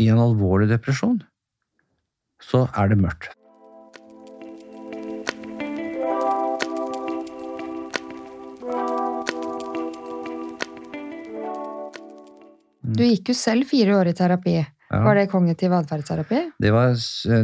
[0.00, 1.20] i en alvorlig depresjon,
[2.42, 3.32] så er det mørkt.
[12.94, 14.58] Du gikk jo selv fire år i terapi.
[14.60, 15.00] Ja.
[15.02, 16.40] Var det kognitiv atferdsterapi?
[16.62, 16.92] Det var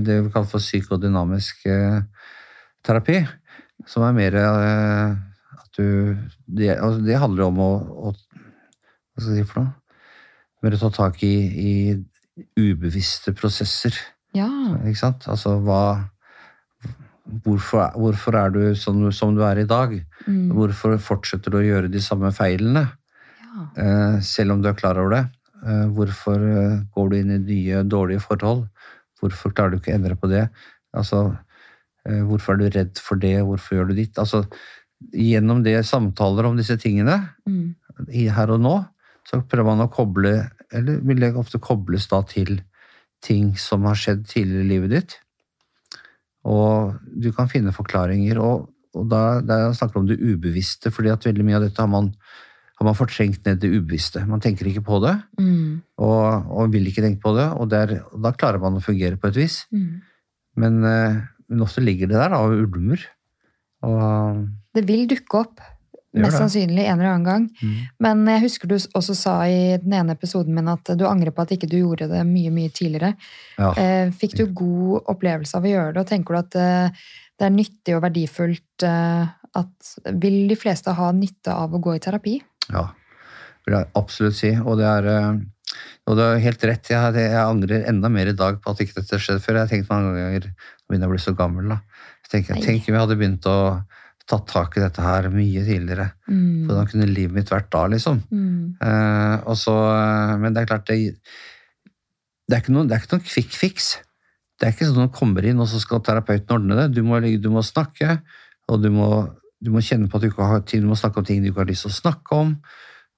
[0.05, 2.03] det vi kaller for psykodynamisk eh,
[2.87, 3.23] terapi,
[3.89, 5.17] som er mer eh,
[5.79, 7.73] du Det, altså det handler om å,
[8.11, 9.75] å Hva skal jeg si for noe?
[10.61, 11.73] Mer å ta tak i, i
[12.61, 13.97] ubevisste prosesser.
[14.37, 14.49] Ja.
[14.85, 15.29] Ikke sant?
[15.31, 15.83] Altså hva
[17.45, 19.93] Hvorfor, hvorfor er du som, som du er i dag?
[20.27, 20.51] Mm.
[20.57, 22.89] Hvorfor fortsetter du å gjøre de samme feilene,
[23.39, 23.67] ja.
[23.85, 25.23] eh, selv om du er klar over det?
[25.61, 28.65] Eh, hvorfor eh, går du inn i nye, dårlige forhold?
[29.21, 30.47] Hvorfor klarer du ikke å endre på det?
[30.97, 31.23] Altså,
[32.09, 33.37] eh, hvorfor er du redd for det?
[33.47, 34.19] Hvorfor gjør du ditt?
[34.19, 34.43] Altså,
[35.13, 37.75] gjennom det samtaler om disse tingene, Mm.
[38.17, 38.75] i her og nå,
[39.29, 42.61] så prøver man å koble, eller vil det ofte kobles da til
[43.23, 45.17] ting som har skjedd tidligere i livet ditt.
[46.49, 51.27] Og du kan finne forklaringer, og, og da, da snakker om det ubevisste, fordi at
[51.29, 52.09] veldig mye av dette har man,
[52.81, 54.23] har man fortrengt ned det ubevisste.
[54.27, 55.83] Man tenker ikke på det, Mm.
[56.01, 59.21] og, og vil ikke tenke på det, og, der, og da klarer man å fungere
[59.21, 59.61] på et vis.
[59.75, 60.01] Mm.
[60.57, 63.05] Men, eh, men ofte ligger det der da, og ulmer.
[63.85, 65.63] Og, Det vil dukke opp,
[66.15, 67.45] mest sannsynlig en eller annen gang.
[67.63, 67.75] mm.
[68.03, 71.45] Men jeg husker du også sa i den ene episoden min at du angrer på
[71.45, 73.13] at ikke du gjorde det mye, mye tidligere.
[73.59, 73.73] ja.
[73.79, 77.05] Eh, Fikk du god opplevelse av å gjøre det, og tenker du at eh,
[77.39, 81.97] det er nyttig og verdifullt eh, at Vil de fleste ha nytte av å gå
[81.97, 82.37] i terapi?
[82.71, 82.85] Ja,
[83.67, 84.53] vil jeg absolutt si.
[84.63, 85.09] Og det er,
[86.07, 86.91] og det er helt rett.
[86.93, 89.59] Jeg, jeg angrer enda mer i dag på at ikke dette skjedde før.
[89.59, 90.47] Jeg har tenkt mange ganger
[90.87, 91.73] begynner jeg å bli så gammel.
[91.73, 91.81] da.
[92.23, 92.63] Jeg tenker.
[92.63, 93.57] Tenk om jeg hadde begynt å
[94.31, 96.11] tatt tak i dette her mye tidligere.
[96.31, 96.67] Mm.
[96.69, 98.21] Hvordan kunne livet mitt vært da, liksom?
[98.31, 98.77] Mm.
[98.87, 101.17] Eh, og så, eh, men det er klart, det,
[102.47, 103.91] det er ikke noen, det er ikke noen quick fix.
[104.61, 106.91] Det er ikke sånn at du kommer inn, og så skal terapeuten ordne det.
[106.97, 108.21] Du må, du må snakke,
[108.71, 109.11] og du må,
[109.61, 111.51] du må kjenne på at du ikke har tid, du må snakke om ting du
[111.51, 112.53] ikke har lyst til å snakke om.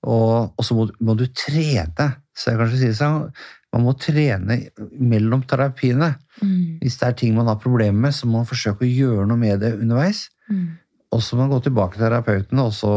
[0.03, 2.09] Og, og så må, må du trene.
[2.35, 3.27] Så jeg kanskje sier sånn,
[3.73, 4.59] man må trene
[5.01, 6.13] mellom terapiene.
[6.43, 6.79] Mm.
[6.83, 9.41] Hvis det er ting man har problemer med, så må man forsøke å gjøre noe
[9.41, 10.27] med det underveis.
[10.51, 10.67] Mm.
[11.13, 12.91] Og så må man gå tilbake til terapeuten, og så,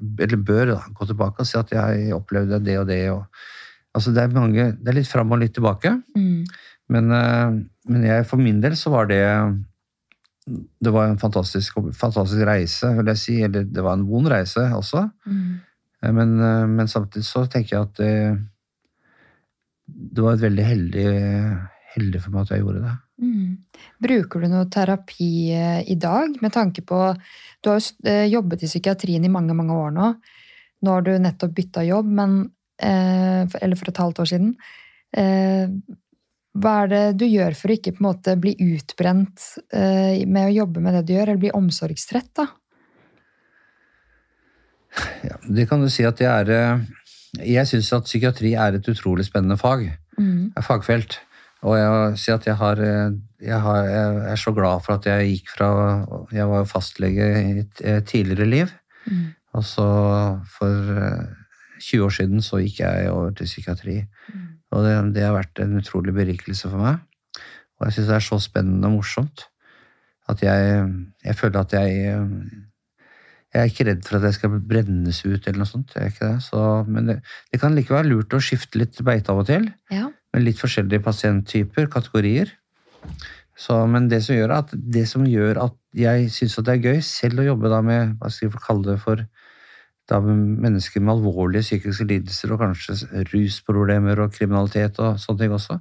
[0.00, 3.02] eller bør da, gå tilbake og si at jeg opplevde det og det.
[3.12, 3.42] Og,
[3.92, 5.92] altså det, er mange, det er litt fram og litt tilbake.
[6.16, 6.46] Mm.
[6.94, 7.58] Men, eh,
[7.92, 9.20] men jeg, for min del så var det
[10.80, 13.34] Det var en fantastisk, fantastisk reise, vil jeg si.
[13.44, 15.04] Eller det var en vond reise også.
[15.28, 15.58] Mm.
[16.02, 18.38] Eh, Men, eh, men samtidig så tenker jeg at det,
[20.16, 21.06] det var et veldig heldig,
[21.98, 22.94] heldig for meg at jeg gjorde det.
[23.18, 23.54] Mm.
[24.02, 26.98] Bruker du noe terapi eh, i dag, med tanke på
[27.60, 30.12] Du har jo eh, jobbet i psykiatrien i mange, mange år nå.
[30.86, 32.38] Nå har du nettopp bytta jobb, men
[32.78, 34.54] eh, Eller for et halvt år siden.
[35.16, 35.66] Eh,
[36.58, 40.48] hva er det du gjør for å ikke på en måte bli utbrent eh, med
[40.48, 42.48] å jobbe med det du gjør, eller bli omsorgstrett, da?
[45.26, 46.48] Ja, det kan du si at det er
[47.44, 49.84] Jeg syns at psykiatri er et utrolig spennende fag.
[50.18, 50.54] Mm.
[50.64, 51.20] fagfelt.
[51.66, 55.08] Og jeg sier at jeg, har, eh, jeg, har, jeg er så glad for at
[55.10, 55.70] jeg gikk fra
[56.34, 58.70] Jeg var fastlege i et eh, tidligere liv.
[59.08, 59.26] Mm.
[59.58, 59.88] Og så
[60.54, 61.26] for eh,
[61.82, 63.98] 20 år siden så gikk jeg over til psykiatri.
[64.30, 64.46] Mm.
[64.70, 67.02] Og det, det har vært en utrolig berikelse for meg.
[67.78, 69.48] Og jeg syns det er så spennende og morsomt
[70.28, 70.88] at jeg,
[71.24, 72.16] jeg føler at jeg
[73.48, 75.94] Jeg er ikke redd for at jeg skal brennes ut eller noe sånt.
[75.96, 76.42] Jeg er ikke det.
[76.44, 77.14] Så, men det,
[77.48, 79.64] det kan likevel være lurt å skifte litt beite av og til.
[79.88, 80.10] Ja.
[80.34, 82.52] Med litt forskjellige pasienttyper, kategorier.
[83.58, 87.00] Så, men det som, gjør at, det som gjør at jeg syns det er gøy
[87.02, 89.24] selv å jobbe da med hva skal jeg kalle det for,
[90.08, 95.56] da med mennesker med alvorlige psykiske lidelser og kanskje rusproblemer og kriminalitet og sånne ting
[95.56, 95.80] også,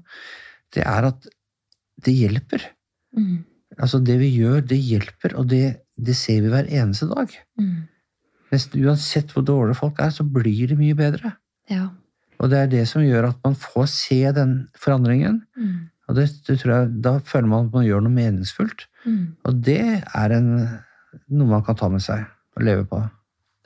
[0.76, 1.30] det er at
[2.06, 2.66] det hjelper.
[3.18, 3.46] Mm.
[3.78, 7.34] Altså Det vi gjør, det hjelper, og det, det ser vi hver eneste dag.
[7.62, 7.86] Mm.
[8.52, 11.36] Nesten uansett hvor dårlige folk er, så blir det mye bedre.
[11.70, 11.90] Ja.
[12.38, 15.42] Og det er det som gjør at man får se den forandringen.
[15.58, 15.90] Mm.
[16.08, 18.88] Og det, det tror jeg, Da føler man at man gjør noe meningsfullt.
[19.06, 19.22] Mm.
[19.48, 20.50] Og det er en,
[21.28, 22.26] noe man kan ta med seg
[22.58, 23.02] og leve på.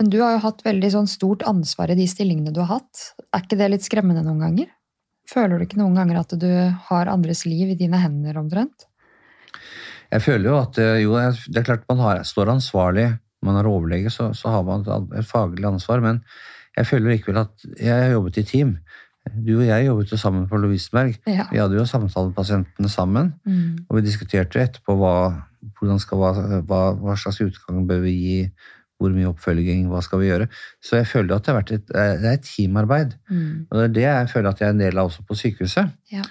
[0.02, 3.12] Men du har jo hatt veldig sånn stort ansvar i de stillingene du har hatt.
[3.30, 4.72] Er ikke det litt skremmende noen ganger?
[5.30, 6.50] Føler du ikke noen ganger at du
[6.88, 8.88] har andres liv i dine hender, omtrent?
[10.12, 11.14] Jeg føler jo at eh, jo,
[11.54, 13.06] det er klart man har, står ansvarlig.
[13.46, 14.84] Man er overlege, så, så har man
[15.18, 16.02] et faglig ansvar.
[16.04, 16.20] Men
[16.78, 18.76] jeg føler likevel at jeg har jobbet i team.
[19.30, 21.18] Du og jeg jobbet jo sammen på Lovisenberg.
[21.30, 21.46] Ja.
[21.52, 23.34] Vi hadde jo samtalepasientene sammen.
[23.46, 23.86] Mm.
[23.88, 25.16] Og vi diskuterte etterpå hva,
[26.02, 26.24] skal,
[26.68, 28.38] hva, hva slags utgang bør vi gi,
[29.02, 30.48] hvor mye oppfølging, hva skal vi gjøre.
[30.84, 33.14] Så jeg føler at det har vært et, det er et teamarbeid.
[33.30, 33.68] Mm.
[33.68, 35.94] Og det er det jeg føler at jeg er en del av også på sykehuset.
[36.14, 36.26] Ja.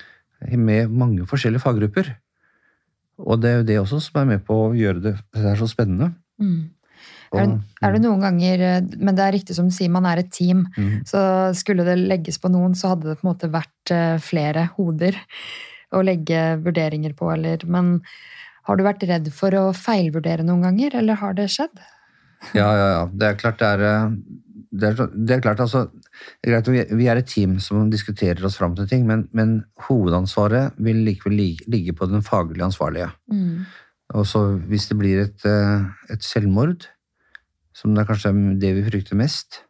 [0.57, 2.15] Med mange forskjellige faggrupper.
[3.21, 5.59] Og det er jo det også som er med på å gjøre det, det er
[5.61, 6.15] så spennende.
[6.41, 6.71] Mm.
[7.31, 10.07] Er, det, er det noen ganger eh, Men det er riktig som du sier, man
[10.11, 10.65] er et team.
[10.77, 11.21] mm, Så
[11.55, 15.19] skulle det legges på noen, så hadde det på en måte vært eh, flere hoder
[15.95, 18.01] å legge vurderinger på, eller Men
[18.67, 21.79] har du vært redd for å feilvurdere noen ganger, eller har det skjedd?
[22.55, 23.03] Ja, ja, ja.
[23.13, 24.15] Det er klart det er eh,
[24.71, 28.45] det er, det er klart altså det er greit, vi- er et team som diskuterer
[28.47, 31.35] oss fram til ting, men, men hovedansvaret vil likevel
[31.67, 33.09] ligge, på den faglig ansvarlige.
[33.33, 33.65] Mm.
[34.15, 35.45] Og så hvis det blir et,
[36.11, 36.87] et selvmord,
[37.81, 39.63] som det er kanskje det vi frykter mest,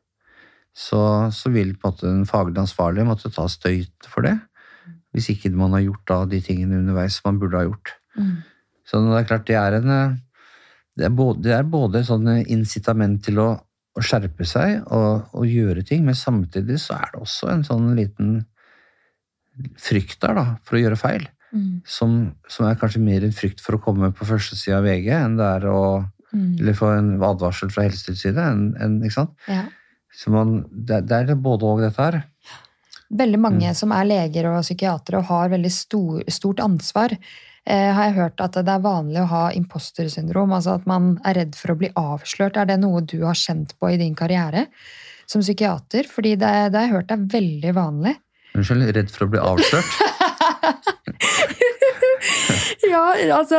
[0.74, 4.36] så, så vil på en måte den faglig ansvarlige måtte ta støyt for det.
[5.14, 7.94] Hvis ikke man har gjort da de tingene underveis som man burde ha gjort.
[8.18, 8.36] Mm.
[8.86, 9.94] Så det er klart det er en
[10.98, 15.46] det er både, det er både sånn incitament til å, å skjerpe seg og, og
[15.48, 18.40] gjøre ting, men samtidig så er det også en sånn liten
[19.80, 21.28] frykt der da, for å gjøre feil.
[21.50, 21.80] Mm.
[21.88, 22.18] Som,
[22.50, 25.48] som er kanskje mer en frykt for å komme på førstesida av VG enn det
[25.56, 25.80] er å
[26.32, 26.56] Mm.
[26.60, 29.30] Eller få en advarsel fra Helsetilsynet.
[29.50, 29.64] Ja.
[30.14, 32.20] Så man, det, det er både og dette her.
[33.10, 33.74] Veldig mange Mm.
[33.74, 37.10] som er leger og psykiatere og har veldig stor, stort ansvar,
[37.66, 41.34] eh, har jeg hørt at det er vanlig å ha impostersyndrom, altså at man er
[41.34, 42.56] redd for å bli avslørt.
[42.56, 44.68] Er det noe du har kjent på i din karriere
[45.26, 46.06] som psykiater?
[46.06, 48.14] Fordi det, det har jeg hørt er veldig vanlig.
[48.54, 49.90] Unnskyld, redd for å bli avslørt?
[52.90, 53.58] Ja, altså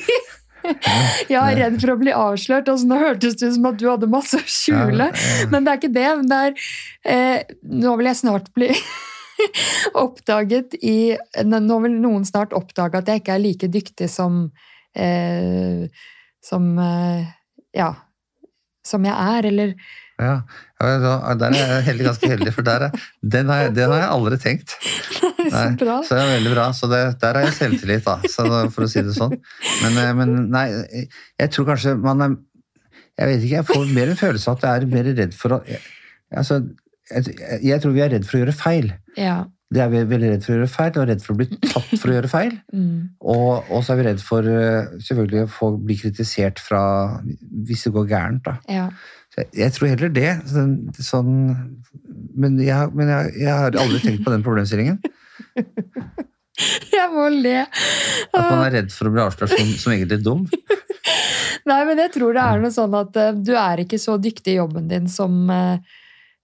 [1.32, 2.70] Jeg er redd for å bli avslørt.
[2.70, 5.08] Altså, nå hørtes det ut som at du hadde masse å skjule.
[5.52, 6.08] Men det er ikke det.
[6.20, 6.68] men det er,
[7.14, 8.70] eh, nå vil jeg snart bli
[10.04, 11.16] oppdaget i
[11.48, 14.44] Nå vil noen snart oppdage at jeg ikke er like dyktig som
[14.94, 15.88] eh,
[16.44, 17.28] Som eh,
[17.76, 17.92] Ja.
[18.86, 19.74] Som jeg er, eller
[20.18, 20.40] Ja,
[20.78, 22.88] der er jeg heldig, ganske heldig, for er,
[23.22, 24.74] den, har jeg, den har jeg aldri tenkt.
[25.54, 25.96] Så bra.
[26.06, 26.66] Så det er veldig bra.
[26.76, 29.34] Så det, der har jeg selvtillit, da, så, for å si det sånn.
[29.84, 30.66] Men, eh, men nei,
[31.40, 32.38] jeg tror kanskje man er
[33.20, 35.52] Jeg vet ikke, jeg får mer en følelse av at jeg er mer redd for
[35.52, 35.58] å
[36.32, 36.62] altså,
[37.10, 38.86] jeg, jeg tror vi er redd for å gjøre feil.
[39.20, 39.42] Ja.
[39.72, 41.92] Det er vi veldig redd for å gjøre feil, og redd for å bli tatt
[41.92, 42.54] for å gjøre feil.
[42.72, 43.10] Mm.
[43.20, 46.80] Og, og så er vi redd for eh, selvfølgelig å få bli kritisert fra
[47.68, 48.46] hvis det går gærent.
[48.48, 48.54] da.
[48.72, 48.86] ja.
[49.36, 50.30] Jeg, jeg tror heller det.
[50.50, 51.34] Sånn, sånn,
[52.36, 54.98] men jeg, men jeg har aldri tenkt på den problemstillingen.
[56.92, 57.62] Jeg må le.
[57.64, 60.44] At man er redd for å bli avslørt som, som egentlig dum.
[61.68, 64.56] Nei, men jeg tror det er noe sånn at uh, du er ikke så dyktig
[64.56, 65.78] i jobben din som uh,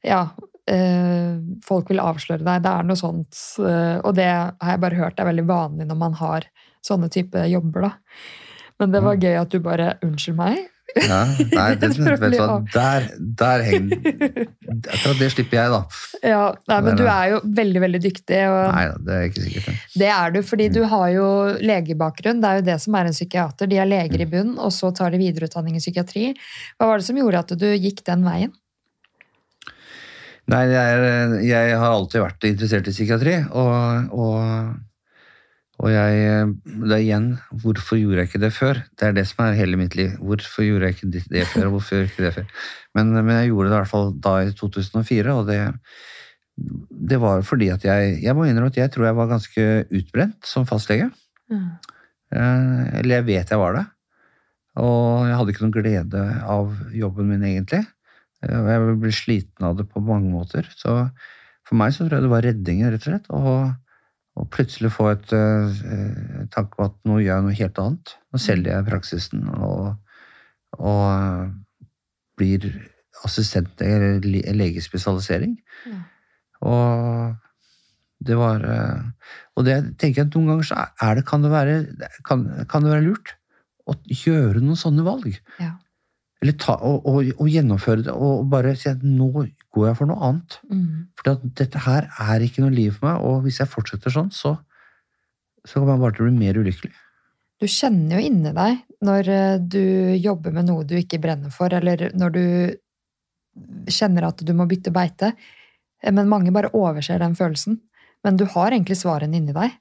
[0.06, 1.32] ja, uh,
[1.66, 2.64] folk vil avsløre deg.
[2.64, 3.42] Det er noe sånt.
[3.58, 6.48] og det har jeg bare hørt er veldig vanlig når man har
[6.86, 7.92] sånne type jobber, da.
[8.78, 10.68] Men det var gøy at du bare Unnskyld meg?
[11.02, 11.20] Ja,
[11.52, 13.08] nei, det, å vet du hva, der,
[13.40, 14.02] der henger
[14.94, 15.80] Akkurat det slipper jeg, da.
[16.22, 18.38] Ja, nei, men du er jo veldig, veldig dyktig.
[18.44, 19.68] Nei, det er ikke sikkert.
[19.68, 19.76] det.
[20.02, 21.28] det er du, fordi du har jo
[21.64, 22.42] legebakgrunn.
[22.42, 23.70] Det er jo det som er en psykiater.
[23.70, 26.32] De er leger i bunn, og så tar de videreutdanning i psykiatri.
[26.78, 28.54] Hva var det som gjorde at du gikk den veien?
[30.48, 34.70] Nei, jeg, er, jeg har alltid vært interessert i psykiatri, og, og,
[35.78, 37.26] og jeg Det er igjen
[37.62, 38.80] Hvorfor gjorde jeg ikke det før?
[38.98, 40.16] Det er det som er hele mitt liv.
[40.18, 42.46] Hvorfor gjorde jeg ikke det- før, og hvorfor ikke det før?
[42.94, 45.58] Men, men jeg gjorde det i hvert fall da i 2004, og det,
[47.12, 50.46] det var fordi at jeg Jeg må innrømme at jeg tror jeg var ganske utbrent
[50.46, 51.10] som fastlege.
[51.50, 51.68] Mm.
[52.34, 53.86] Eh, Eller jeg vet jeg var det.
[54.78, 57.84] Og jeg hadde ikke noen glede av jobben min, egentlig.
[58.42, 60.66] Eh, og Jeg ble sliten av det på mange måter.
[60.74, 61.10] Så
[61.68, 63.30] for meg så tror jeg det var redningen, rett og slett.
[63.30, 63.76] Å
[64.38, 68.14] å plutselig få et uh, tanke på at nå gjør jeg noe helt annet.
[68.32, 69.96] Nå selger jeg praksisen og,
[70.78, 71.48] og eh,
[72.38, 72.68] blir
[73.26, 75.56] assistent i legespesialisering.
[75.88, 76.00] Ja.
[76.68, 79.02] Og det var eh,
[79.56, 81.76] Og det tenker jeg at noen ganger så er det, kan, det være,
[82.26, 83.34] kan, kan det være lurt
[83.88, 85.38] å gjøre noen sånne valg.
[85.58, 85.72] Ja.
[86.38, 90.10] Eller ta, og, og, og gjennomføre det, og bare si at nå går jeg for
[90.10, 90.58] noe annet.
[90.70, 91.08] Mm.
[91.18, 94.54] For dette her er ikke noe liv for meg, og hvis jeg fortsetter sånn, så,
[95.66, 96.94] så kommer jeg bare til å bli mer ulykkelig.
[97.58, 99.82] Du kjenner jo inni deg når eh, du
[100.18, 102.44] jobber med noe du ikke brenner for, eller når du
[103.90, 105.32] kjenner at du må bytte beite.
[106.02, 107.80] Eh, Men mange bare overser den følelsen.
[108.22, 109.74] Men du har egentlig svarene inni deg.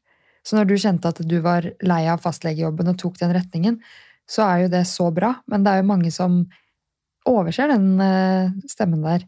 [0.46, 3.80] Så når du kjente at du var lei av fastlegejobben og tok den retningen,
[4.28, 5.34] så er jo det så bra.
[5.48, 6.42] Men det er jo mange som
[7.28, 9.26] overser den eh, stemmen der.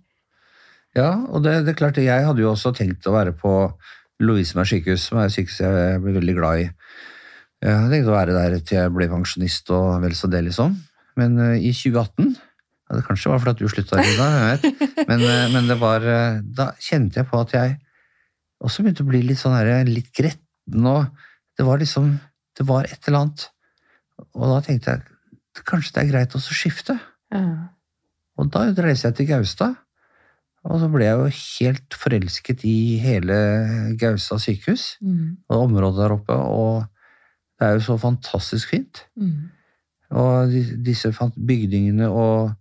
[0.98, 3.54] Ja, og det, det er klart, jeg hadde jo også tenkt å være på
[4.24, 6.68] Lovisenberg sykehus, som er et sykehus jeg blir veldig glad i.
[7.60, 10.76] Jeg hadde tenkt å være der til jeg ble pensjonist og vel så det, liksom.
[11.20, 14.84] Men uh, i 2018 ja, Det kanskje var fordi at du slutta, Rina, jeg vet.
[15.10, 17.76] Men, uh, men det var uh, Da kjente jeg på at jeg
[18.64, 21.08] også begynte å bli litt sånn her, litt gretten, og
[21.58, 22.12] det var liksom
[22.58, 23.46] Det var et eller annet.
[24.36, 26.96] Og da tenkte jeg kanskje det er greit også å skifte.
[28.40, 29.76] Og da reiste jeg til Gaustad.
[30.70, 33.36] Og så ble jeg jo helt forelsket i hele
[34.00, 35.38] Gaustad sykehus Mm.
[35.50, 36.36] og området der oppe.
[36.36, 36.86] Og
[37.60, 39.06] det er jo så fantastisk fint.
[39.16, 39.50] Mm.
[40.12, 40.52] Og
[40.86, 42.54] disse bygningene og,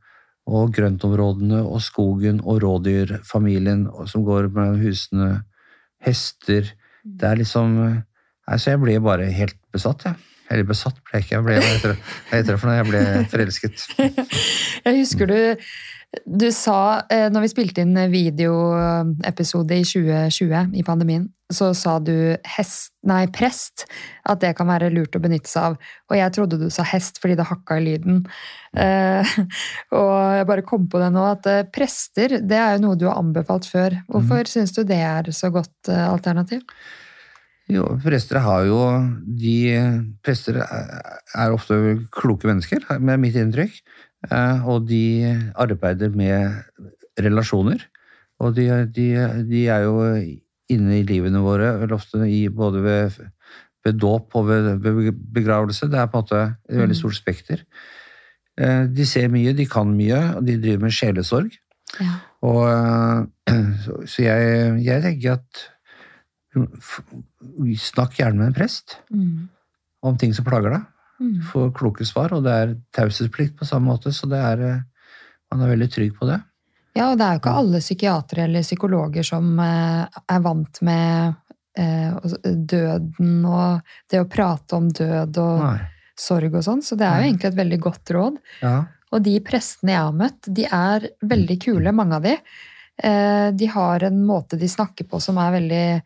[0.47, 5.45] og grøntområdene og skogen og rådyrfamilien som går mellom husene,
[6.01, 6.73] hester
[7.05, 8.03] Det er liksom
[8.49, 10.15] Altså, jeg ble bare helt besatt, jeg.
[10.49, 12.79] Eller besatt ble jeg ikke, jeg ble, hva heter det, hva heter det for noe?
[12.79, 13.87] Jeg ble forelsket.
[14.89, 15.39] Jeg husker du,
[16.25, 16.79] du sa,
[17.13, 23.23] eh, når vi spilte inn videoepisode i 2020, i pandemien, så sa du hest, nei,
[23.33, 23.87] prest,
[24.29, 25.77] at det kan være lurt å benytte seg av.
[26.11, 28.23] Og jeg trodde du sa hest fordi det hakka i lyden.
[28.77, 29.35] Eh,
[29.97, 33.07] og jeg bare kom på det nå, at eh, prester, det er jo noe du
[33.09, 33.97] har anbefalt før.
[34.13, 36.65] Hvorfor syns du det er så godt eh, alternativ?
[37.69, 38.79] Jo, prester har jo
[39.39, 39.55] de
[40.25, 41.77] Prester er ofte
[42.17, 43.75] kloke mennesker, med mitt inntrykk.
[44.31, 45.03] eh, Og de
[45.55, 46.63] arbeider med
[47.21, 47.85] relasjoner.
[48.41, 49.09] Og de, de,
[49.51, 49.99] de er jo
[50.71, 53.17] inne i livene våre, vel ofte i, både ved,
[53.85, 55.89] ved dåp og ved, ved begravelse.
[55.91, 57.65] Det er på en måte et veldig stort spekter.
[58.59, 61.51] Eh, De ser mye, de kan mye, og de driver med sjelesorg.
[62.01, 62.15] Ja.
[62.47, 63.59] Og, eh,
[64.07, 65.67] så, jeg, jeg tenker at
[67.79, 69.49] Snakk gjerne med en prest Mm.
[70.03, 70.85] om ting som plager deg.
[71.21, 71.43] Mm.
[71.53, 74.83] Få kloke svar, og det er taushetsplikt på samme måte, så det er, eh,
[75.51, 76.41] man er veldig trygg på det.
[76.95, 81.35] Ja, og det er jo ikke alle psykiatere eller psykologer som eh, er vant med
[81.77, 85.81] eh, døden og det å prate om død og Nei.
[86.17, 88.39] sorg og sånn, så det er jo egentlig et veldig godt råd.
[88.63, 88.77] Ja.
[89.13, 92.37] Og de prestene jeg har møtt, de er veldig kule, mange av de.
[93.57, 96.03] De har en måte de snakker på som er veldig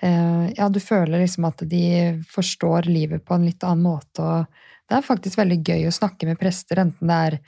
[0.00, 1.86] Ja, du føler liksom at de
[2.28, 6.28] forstår livet på en litt annen måte, og det er faktisk veldig gøy å snakke
[6.28, 7.38] med prester, enten det er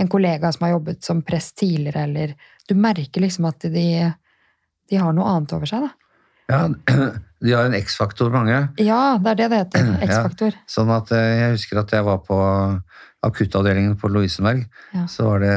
[0.00, 2.34] en kollega som har jobbet som prest tidligere, eller
[2.68, 4.12] Du merker liksom at de,
[4.88, 5.90] de har noe annet over seg, da.
[6.48, 6.60] ja,
[7.44, 8.68] de har en X-faktor, mange.
[8.78, 9.88] Ja, det er det det heter.
[10.06, 10.58] X-faktor.
[10.70, 12.38] Sånn at eh, jeg husker at jeg var på
[13.22, 14.62] akuttavdelingen på Lovisenberg.
[14.94, 15.04] Ja.
[15.10, 15.56] Så var det,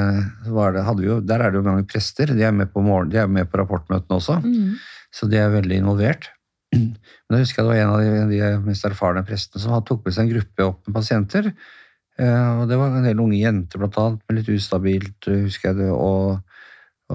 [0.49, 2.33] var det, hadde vi jo, der er det jo mange prester.
[2.33, 4.39] De er med på, morgen, de er med på rapportmøtene også.
[4.43, 4.75] Mm.
[5.15, 6.29] Så de er veldig involvert.
[6.75, 10.03] Men jeg husker jeg det var en av de, de mest erfarne prestene som tok
[10.05, 11.51] med seg en gruppe opp med pasienter.
[12.19, 15.71] Eh, Og det var en del unge jenter, blant annet, med litt ustabilt, eh, husker
[15.71, 15.89] jeg det.
[15.93, 16.39] Og,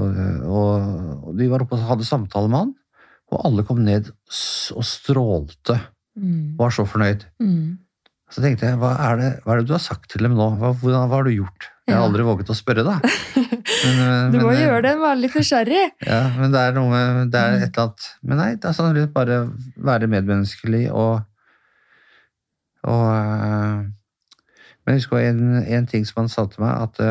[0.01, 0.91] og, og,
[1.29, 2.75] og de var oppe og hadde samtale med han,
[3.31, 5.77] og alle kom ned og strålte.
[6.19, 6.57] Mm.
[6.59, 7.23] Var så fornøyd.
[7.41, 7.79] Mm.
[8.31, 10.49] Så tenkte jeg, hva er det, hva er det du har sagt til dem nå?
[10.61, 11.69] Hva, hvordan, hva har du gjort?
[11.89, 12.99] Jeg har aldri våget å spørre, da.
[13.85, 15.85] Men, men, Du må men, eh, gjøre det, være litt nysgjerrig.
[16.11, 17.01] ja, men det er noe
[17.33, 19.41] Det er et eller annet Men nei, det er sånn litt bare
[19.91, 21.23] være medmenneskelig og
[22.91, 27.03] Og øh, Men jeg husker en, en ting som han sa til meg, at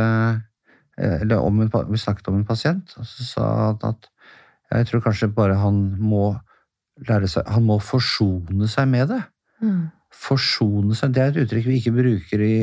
[1.21, 4.09] Eller om en, vi snakket om en pasient, og så sa han at
[4.69, 6.35] jeg tror kanskje bare han må
[7.07, 9.21] lære seg Han må forsone seg med det.
[9.63, 9.89] Mm.
[10.13, 12.55] Forsone seg, Det er et uttrykk vi ikke bruker i,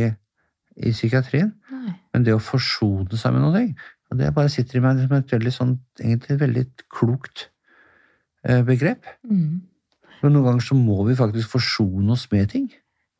[0.77, 1.53] i psykiatrien.
[1.73, 1.95] Nei.
[2.13, 3.65] Men det å forsone seg med noe,
[4.11, 7.49] og det bare sitter i meg som et veldig sånn, egentlig veldig klokt
[8.47, 9.09] eh, begrep.
[9.27, 9.63] Mm.
[10.23, 12.69] Men noen ganger så må vi faktisk forsone oss med ting.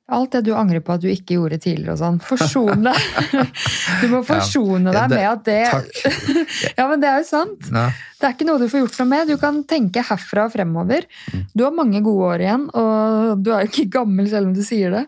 [0.07, 2.19] Alt det du angrer på at du ikke gjorde tidligere og sånn.
[2.23, 3.47] Forsone deg!
[4.03, 6.35] Du må forsone Ja, deg med at det Takk.
[6.79, 7.71] Ja, men det er jo sant.
[7.73, 7.87] Ja.
[8.21, 9.33] Det er ikke noe du får gjort noe med.
[9.33, 11.09] Du kan tenke herfra og fremover.
[11.33, 11.43] Mm.
[11.57, 14.63] Du har mange gode år igjen, og du er jo ikke gammel selv om du
[14.67, 15.05] sier det.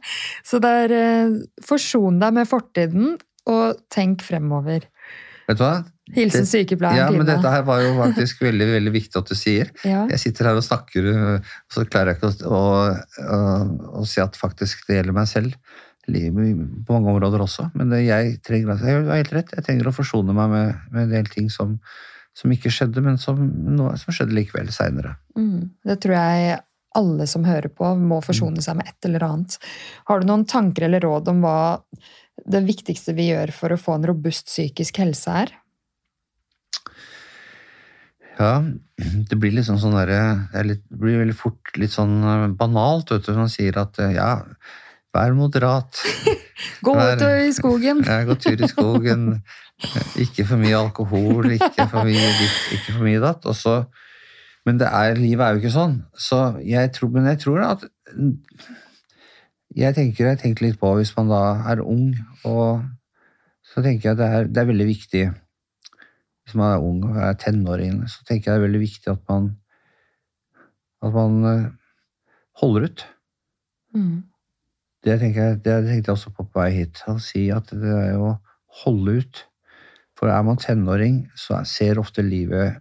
[0.47, 3.15] Så det er eh, forson deg med fortiden,
[3.49, 4.89] og tenk fremover.
[5.49, 5.77] Vet du hva?
[6.13, 9.73] Hilsen sykepleieren Ja, men dette her var jo faktisk veldig veldig viktig at du sier.
[9.87, 10.05] Ja.
[10.13, 12.61] Jeg sitter her og snakker, og så klarer jeg ikke å,
[13.25, 13.41] å,
[14.01, 15.57] å, si at faktisk det gjelder meg selv.
[16.09, 17.67] På mange områder også.
[17.77, 20.87] Men det, jeg trenger, altså, jeg har helt rett, jeg trenger å forsone meg med,
[20.95, 21.75] med en del ting som,
[22.37, 23.43] som ikke skjedde, men som,
[23.77, 25.19] noe, som skjedde likevel seinere.
[25.37, 25.69] Mm.
[25.85, 26.57] Det tror jeg
[26.97, 29.59] alle som hører på, må forsone seg med et eller annet.
[30.09, 31.59] Har du noen tanker eller råd om hva
[32.49, 35.53] det viktigste vi gjør for å få en robust psykisk helse er?
[38.39, 38.53] Ja,
[39.29, 40.19] det blir liksom sånn derre
[40.53, 43.33] Det er det blir veldig fort litt sånn øh, banalt, vet du.
[43.35, 44.29] Man sier at øh, ja,
[45.15, 45.99] vær moderat.
[46.87, 48.05] Gå Vær- ut i skogen!
[48.09, 49.25] Ja, Gå tur i skogen.
[50.23, 53.45] Ikke for mye alkohol, ikke for mye ditt, ikke for mye datt.
[53.51, 53.75] Og så,
[54.67, 55.99] men det er, livet er jo ikke sånn.
[56.19, 57.85] Så jeg tror, men jeg tror at
[59.79, 62.15] Jeg tenker jeg tenker litt på hvis man da er ung,
[62.45, 62.85] og
[63.69, 67.17] så tenker jeg at det er, det er veldig viktig Hvis man er ung og
[67.21, 69.51] er tenåring, så tenker jeg det er veldig viktig at man
[71.05, 71.67] at man eh,
[72.59, 73.05] holder ut.
[73.95, 74.25] Mm.
[75.05, 77.05] Det, jeg, det tenkte jeg også på på vei hit.
[77.07, 78.39] Å si at det er jo å
[78.83, 79.45] holde ut.
[80.19, 82.81] For er man tenåring, så er- ser ofte livet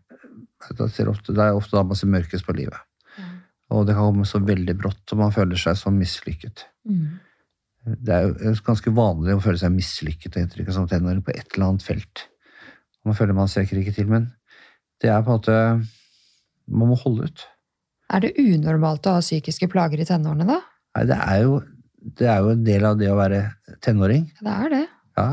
[0.89, 2.79] ser ofte, Det er ofte da man ser mørkest på livet.
[3.69, 6.65] Og det kan komme så veldig brått, og man føler seg så mislykket.
[6.87, 7.19] Mm.
[7.87, 11.55] Det er jo ganske vanlig å føle seg mislykket og inntrykket som tenåring på et
[11.55, 12.25] eller annet felt.
[13.07, 14.27] Man føler man strekker ikke til, men
[15.01, 15.57] det er på en måte
[16.67, 17.43] Man må holde ut.
[18.11, 20.57] Er det unormalt å ha psykiske plager i tenårene, da?
[20.97, 21.53] Nei, det er jo,
[22.19, 23.39] det er jo en del av det å være
[23.83, 24.25] tenåring.
[24.41, 24.81] Det er det.
[25.15, 25.29] Ja.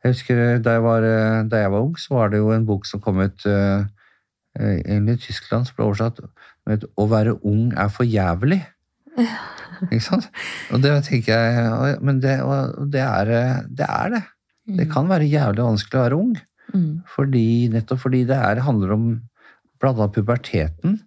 [0.00, 1.06] Jeg husker da jeg var,
[1.50, 3.84] da jeg var ung, så var det jo en bok som kom ut eh,
[4.56, 6.20] eh, egentlig i Tyskland, som ble oversatt
[6.66, 8.64] med 'Å være ung er for jævlig'.
[9.86, 10.28] Ikke sant?
[10.72, 12.38] Og det tenker jeg Men det,
[12.92, 14.22] det, er, eh, det er det.
[14.78, 16.36] Det kan være jævlig vanskelig å være ung.
[16.74, 17.02] Mm.
[17.06, 19.04] Fordi, nettopp fordi det er, handler om
[19.80, 20.98] blant puberteten.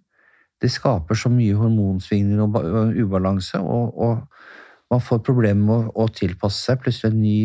[0.60, 6.04] Det skaper så mye hormonsvingninger og og ubalanse, og, og man får problemer med å,
[6.04, 7.38] å tilpasse seg plutselig en ny,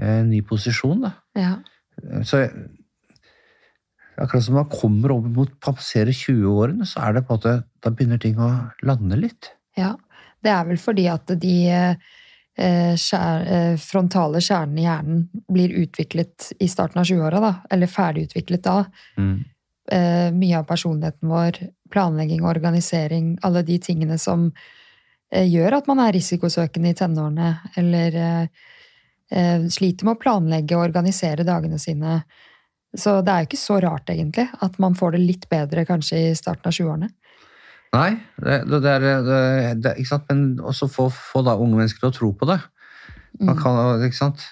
[0.00, 1.04] en ny posisjon.
[1.06, 1.12] Da.
[1.38, 1.52] Ja.
[2.26, 2.46] Så
[4.20, 7.92] akkurat som man kommer over mot passerer 20-årene, så er det på en måte, da
[7.94, 8.52] begynner ting å
[8.86, 9.52] lande litt.
[9.78, 9.96] ja.
[10.40, 16.52] Det er vel fordi at de eh, skjær, eh, frontale kjernene i hjernen blir utviklet
[16.64, 17.50] i starten av 20-åra, da.
[17.68, 18.78] Eller ferdigutviklet da.
[19.92, 21.60] eh, mye av personligheten vår,
[21.92, 24.48] planlegging, og organisering, alle de tingene som
[25.32, 27.50] eh, gjør at man er risikosøkende i tenårene,
[27.80, 28.68] eller eh,
[29.30, 32.22] eh, sliter med å planlegge og organisere dagene sine.
[32.96, 36.18] Så det er jo ikke så rart, egentlig, at man får det litt bedre kanskje
[36.30, 37.10] i starten av 20-årene.
[37.94, 40.26] Nei, det, det, er, det, ikke sant?
[40.30, 42.60] men også få, få da unge mennesker til å tro på det.
[43.40, 43.60] Man Mm.
[43.62, 44.42] kan, ikke sant?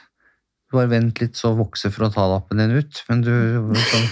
[0.72, 3.02] Bare vent litt, så vokser frontallappen din ut.
[3.08, 3.32] Men du,
[3.74, 4.06] sånn,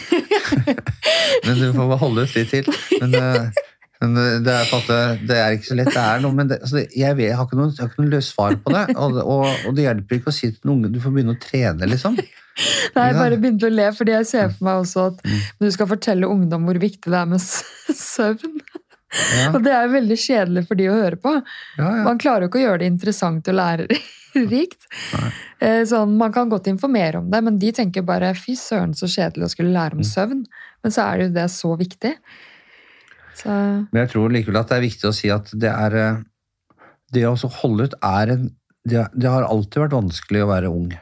[1.47, 2.71] men du får holde ut litt til.
[3.01, 3.63] Men, eh,
[4.03, 5.93] men det, er det er ikke så lett.
[5.95, 8.03] Det er noe, men det, altså jeg, vet, jeg, har ikke noe, jeg har ikke
[8.05, 8.85] noe løst svar på det.
[8.97, 11.41] Og, og, og det hjelper ikke å si til den unge du får begynne å
[11.43, 12.19] trene, liksom.
[12.97, 15.41] Nei, jeg bare begynte å le, fordi jeg ser for meg også at Mm.
[15.61, 17.41] du skal fortelle ungdom hvor viktig det er med
[17.97, 18.61] søvn.
[19.37, 21.33] Ja, Og det er veldig kjedelig for de å høre på.
[21.79, 22.03] ja, ja.
[22.05, 24.89] Man klarer jo ikke å gjøre det interessant og lærerikt.
[25.63, 29.07] Eh, Sånn, man kan godt informere om det, men de tenker bare 'fy søren, så
[29.09, 29.99] kjedelig å skulle lære Mm.
[30.03, 30.45] om søvn'.
[30.83, 32.15] Men så er det jo det så viktig.
[33.37, 33.49] Så
[33.93, 36.17] Men jeg tror likevel at det er viktig å si at det er eh,
[37.13, 38.51] Det å holde ut er en
[38.87, 40.93] det, det har alltid vært vanskelig å være ung.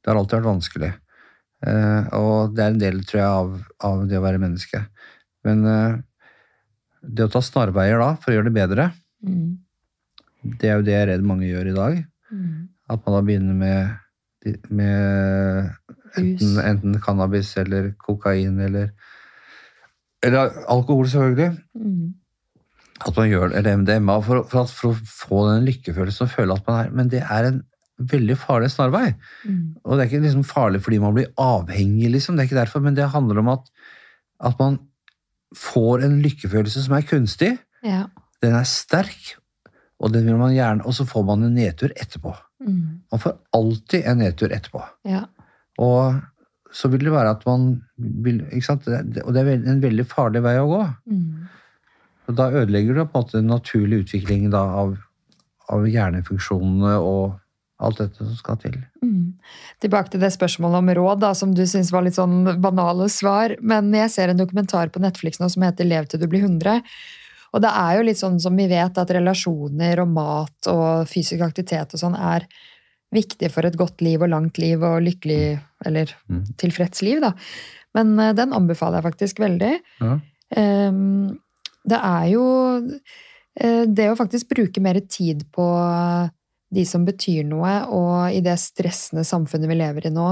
[0.00, 0.92] Det har alltid vært vanskelig.
[1.66, 3.50] Eh, og det er en del, tror jeg, av,
[3.84, 4.82] av det å være menneske.
[5.46, 5.98] Men eh,
[7.02, 8.90] det å ta snarveier da, for å gjøre det bedre,
[9.24, 9.50] mm,
[10.60, 12.04] det er jo det jeg er redd mange gjør i dag.
[12.32, 12.52] mm.
[12.90, 15.68] At man da begynner med, med
[16.18, 18.90] enten, enten cannabis eller kokain eller
[20.22, 21.60] Eller alkohol, selvfølgelig.
[21.74, 22.14] Mm.
[23.06, 26.66] at man gjør eller MDMA for, for, for å få den lykkefølelsen og føle at
[26.66, 27.62] man er Men det er en
[28.10, 29.10] veldig farlig snarvei.
[29.44, 29.80] Mm.
[29.84, 32.36] Og det er ikke liksom farlig fordi man blir avhengig, liksom.
[32.36, 33.68] Det er ikke derfor, men det handler om at,
[34.50, 34.78] at man
[35.56, 37.52] får en lykkefølelse som er kunstig.
[37.84, 38.06] Ja.
[38.44, 39.34] Den er sterk,
[40.00, 42.32] og den vil man gjerne Og så får man en nedtur etterpå.
[42.64, 43.04] Mm.
[43.12, 44.84] Man får alltid en nedtur etterpå.
[45.08, 45.26] ja.
[45.80, 46.20] Og
[46.72, 48.86] så vil det være at man vil ikke sant?
[49.24, 50.82] Og det er en veldig farlig vei å gå.
[51.10, 51.48] Mm.
[52.30, 54.92] Og da ødelegger du på en måte den naturlige utviklingen da, av,
[55.72, 57.40] av hjernefunksjonene og
[57.80, 58.76] alt dette som skal til.
[59.02, 59.34] Mm.
[59.80, 63.56] Tilbake til det spørsmålet om råd, da, som du syns var litt sånn banale svar.
[63.60, 66.82] Men jeg ser en dokumentar på Netflix nå som heter Lev til du blir 100.
[67.50, 71.42] Og det er jo litt sånn som vi vet, at relasjoner og mat og fysisk
[71.42, 72.46] aktivitet og sånn er
[73.10, 76.44] viktig for et godt liv og langt liv og lykkelig eller Mm.
[76.56, 77.32] tilfreds liv, da.
[77.96, 79.72] Men eh, den anbefaler jeg faktisk veldig.
[80.00, 80.20] Ja.
[80.54, 81.38] Ehm,
[81.90, 82.44] det er jo
[83.56, 85.66] eh, det å faktisk bruke mer tid på
[86.70, 90.28] de som betyr noe, og i det stressende samfunnet vi lever i nå,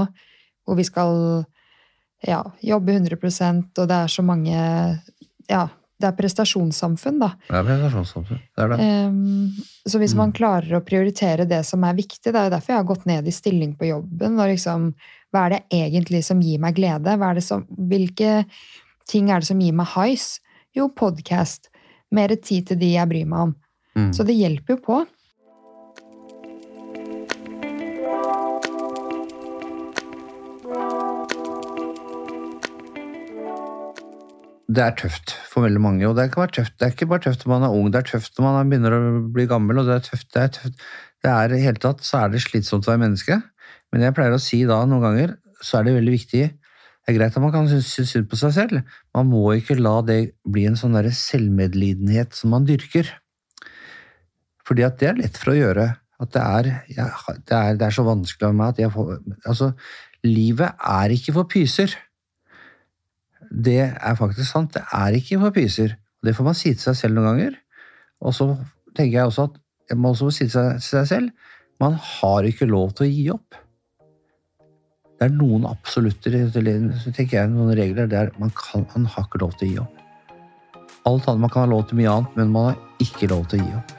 [0.65, 1.43] hvor vi skal
[2.25, 3.17] ja, jobbe 100
[3.77, 4.55] og det er så mange
[5.49, 5.67] Ja,
[5.99, 7.31] det er prestasjonssamfunn, da.
[7.47, 8.41] Det er prestasjonssamfunn.
[8.55, 8.89] Det er det.
[9.09, 9.55] Um,
[9.87, 10.17] så hvis Mm.
[10.17, 13.05] man klarer å prioritere det som er viktig, det er jo derfor jeg har gått
[13.05, 14.39] ned i stilling på jobben.
[14.39, 14.93] og liksom,
[15.33, 17.07] Hva er det egentlig som gir meg glede?
[17.07, 18.45] Er som, hvilke
[19.07, 20.39] ting er det som gir meg highs?
[20.73, 21.67] Jo, podkast.
[22.11, 23.55] Mer tid til de jeg bryr meg om.
[23.95, 24.13] Mm.
[24.13, 25.05] Så det hjelper jo på.
[34.69, 36.75] Det er tøft for veldig mange, og det kan være tøft.
[36.77, 38.95] Det er ikke bare tøft når man er ung, det er tøft når man begynner
[38.95, 40.27] å bli gammel, og det er tøft.
[40.35, 40.83] Det er tøft.
[41.25, 43.39] Det er i hele tatt så er det slitsomt å være menneske,
[43.89, 47.17] men jeg pleier å si da noen ganger, så er det veldig viktig Det er
[47.17, 48.81] greit at man kan synes synd på seg selv,
[49.17, 53.09] man må ikke la det bli en sånn selvmedlidenhet som man dyrker.
[54.67, 55.87] Fordi at det er lett for å gjøre.
[56.21, 59.09] At det er, jeg, det er, det er så vanskelig av meg at jeg får
[59.49, 59.71] Altså,
[60.27, 61.95] livet er ikke for pyser
[63.49, 64.73] det er faktisk sant.
[64.75, 65.95] Det er ikke for pyser.
[66.25, 67.57] Det får man si til seg selv noen ganger.
[68.21, 68.49] Og så
[68.97, 72.67] tenker jeg også at man må si til seg, til seg selv man har ikke
[72.67, 73.55] lov til å gi opp.
[75.19, 76.35] Det er noen absolutter
[77.15, 79.95] tenker jeg noen regler der man, kan, man har ikke lov til å gi opp.
[81.07, 83.63] Alt annet, Man kan ha lov til mye annet, men man har ikke lov til
[83.63, 83.98] å gi opp.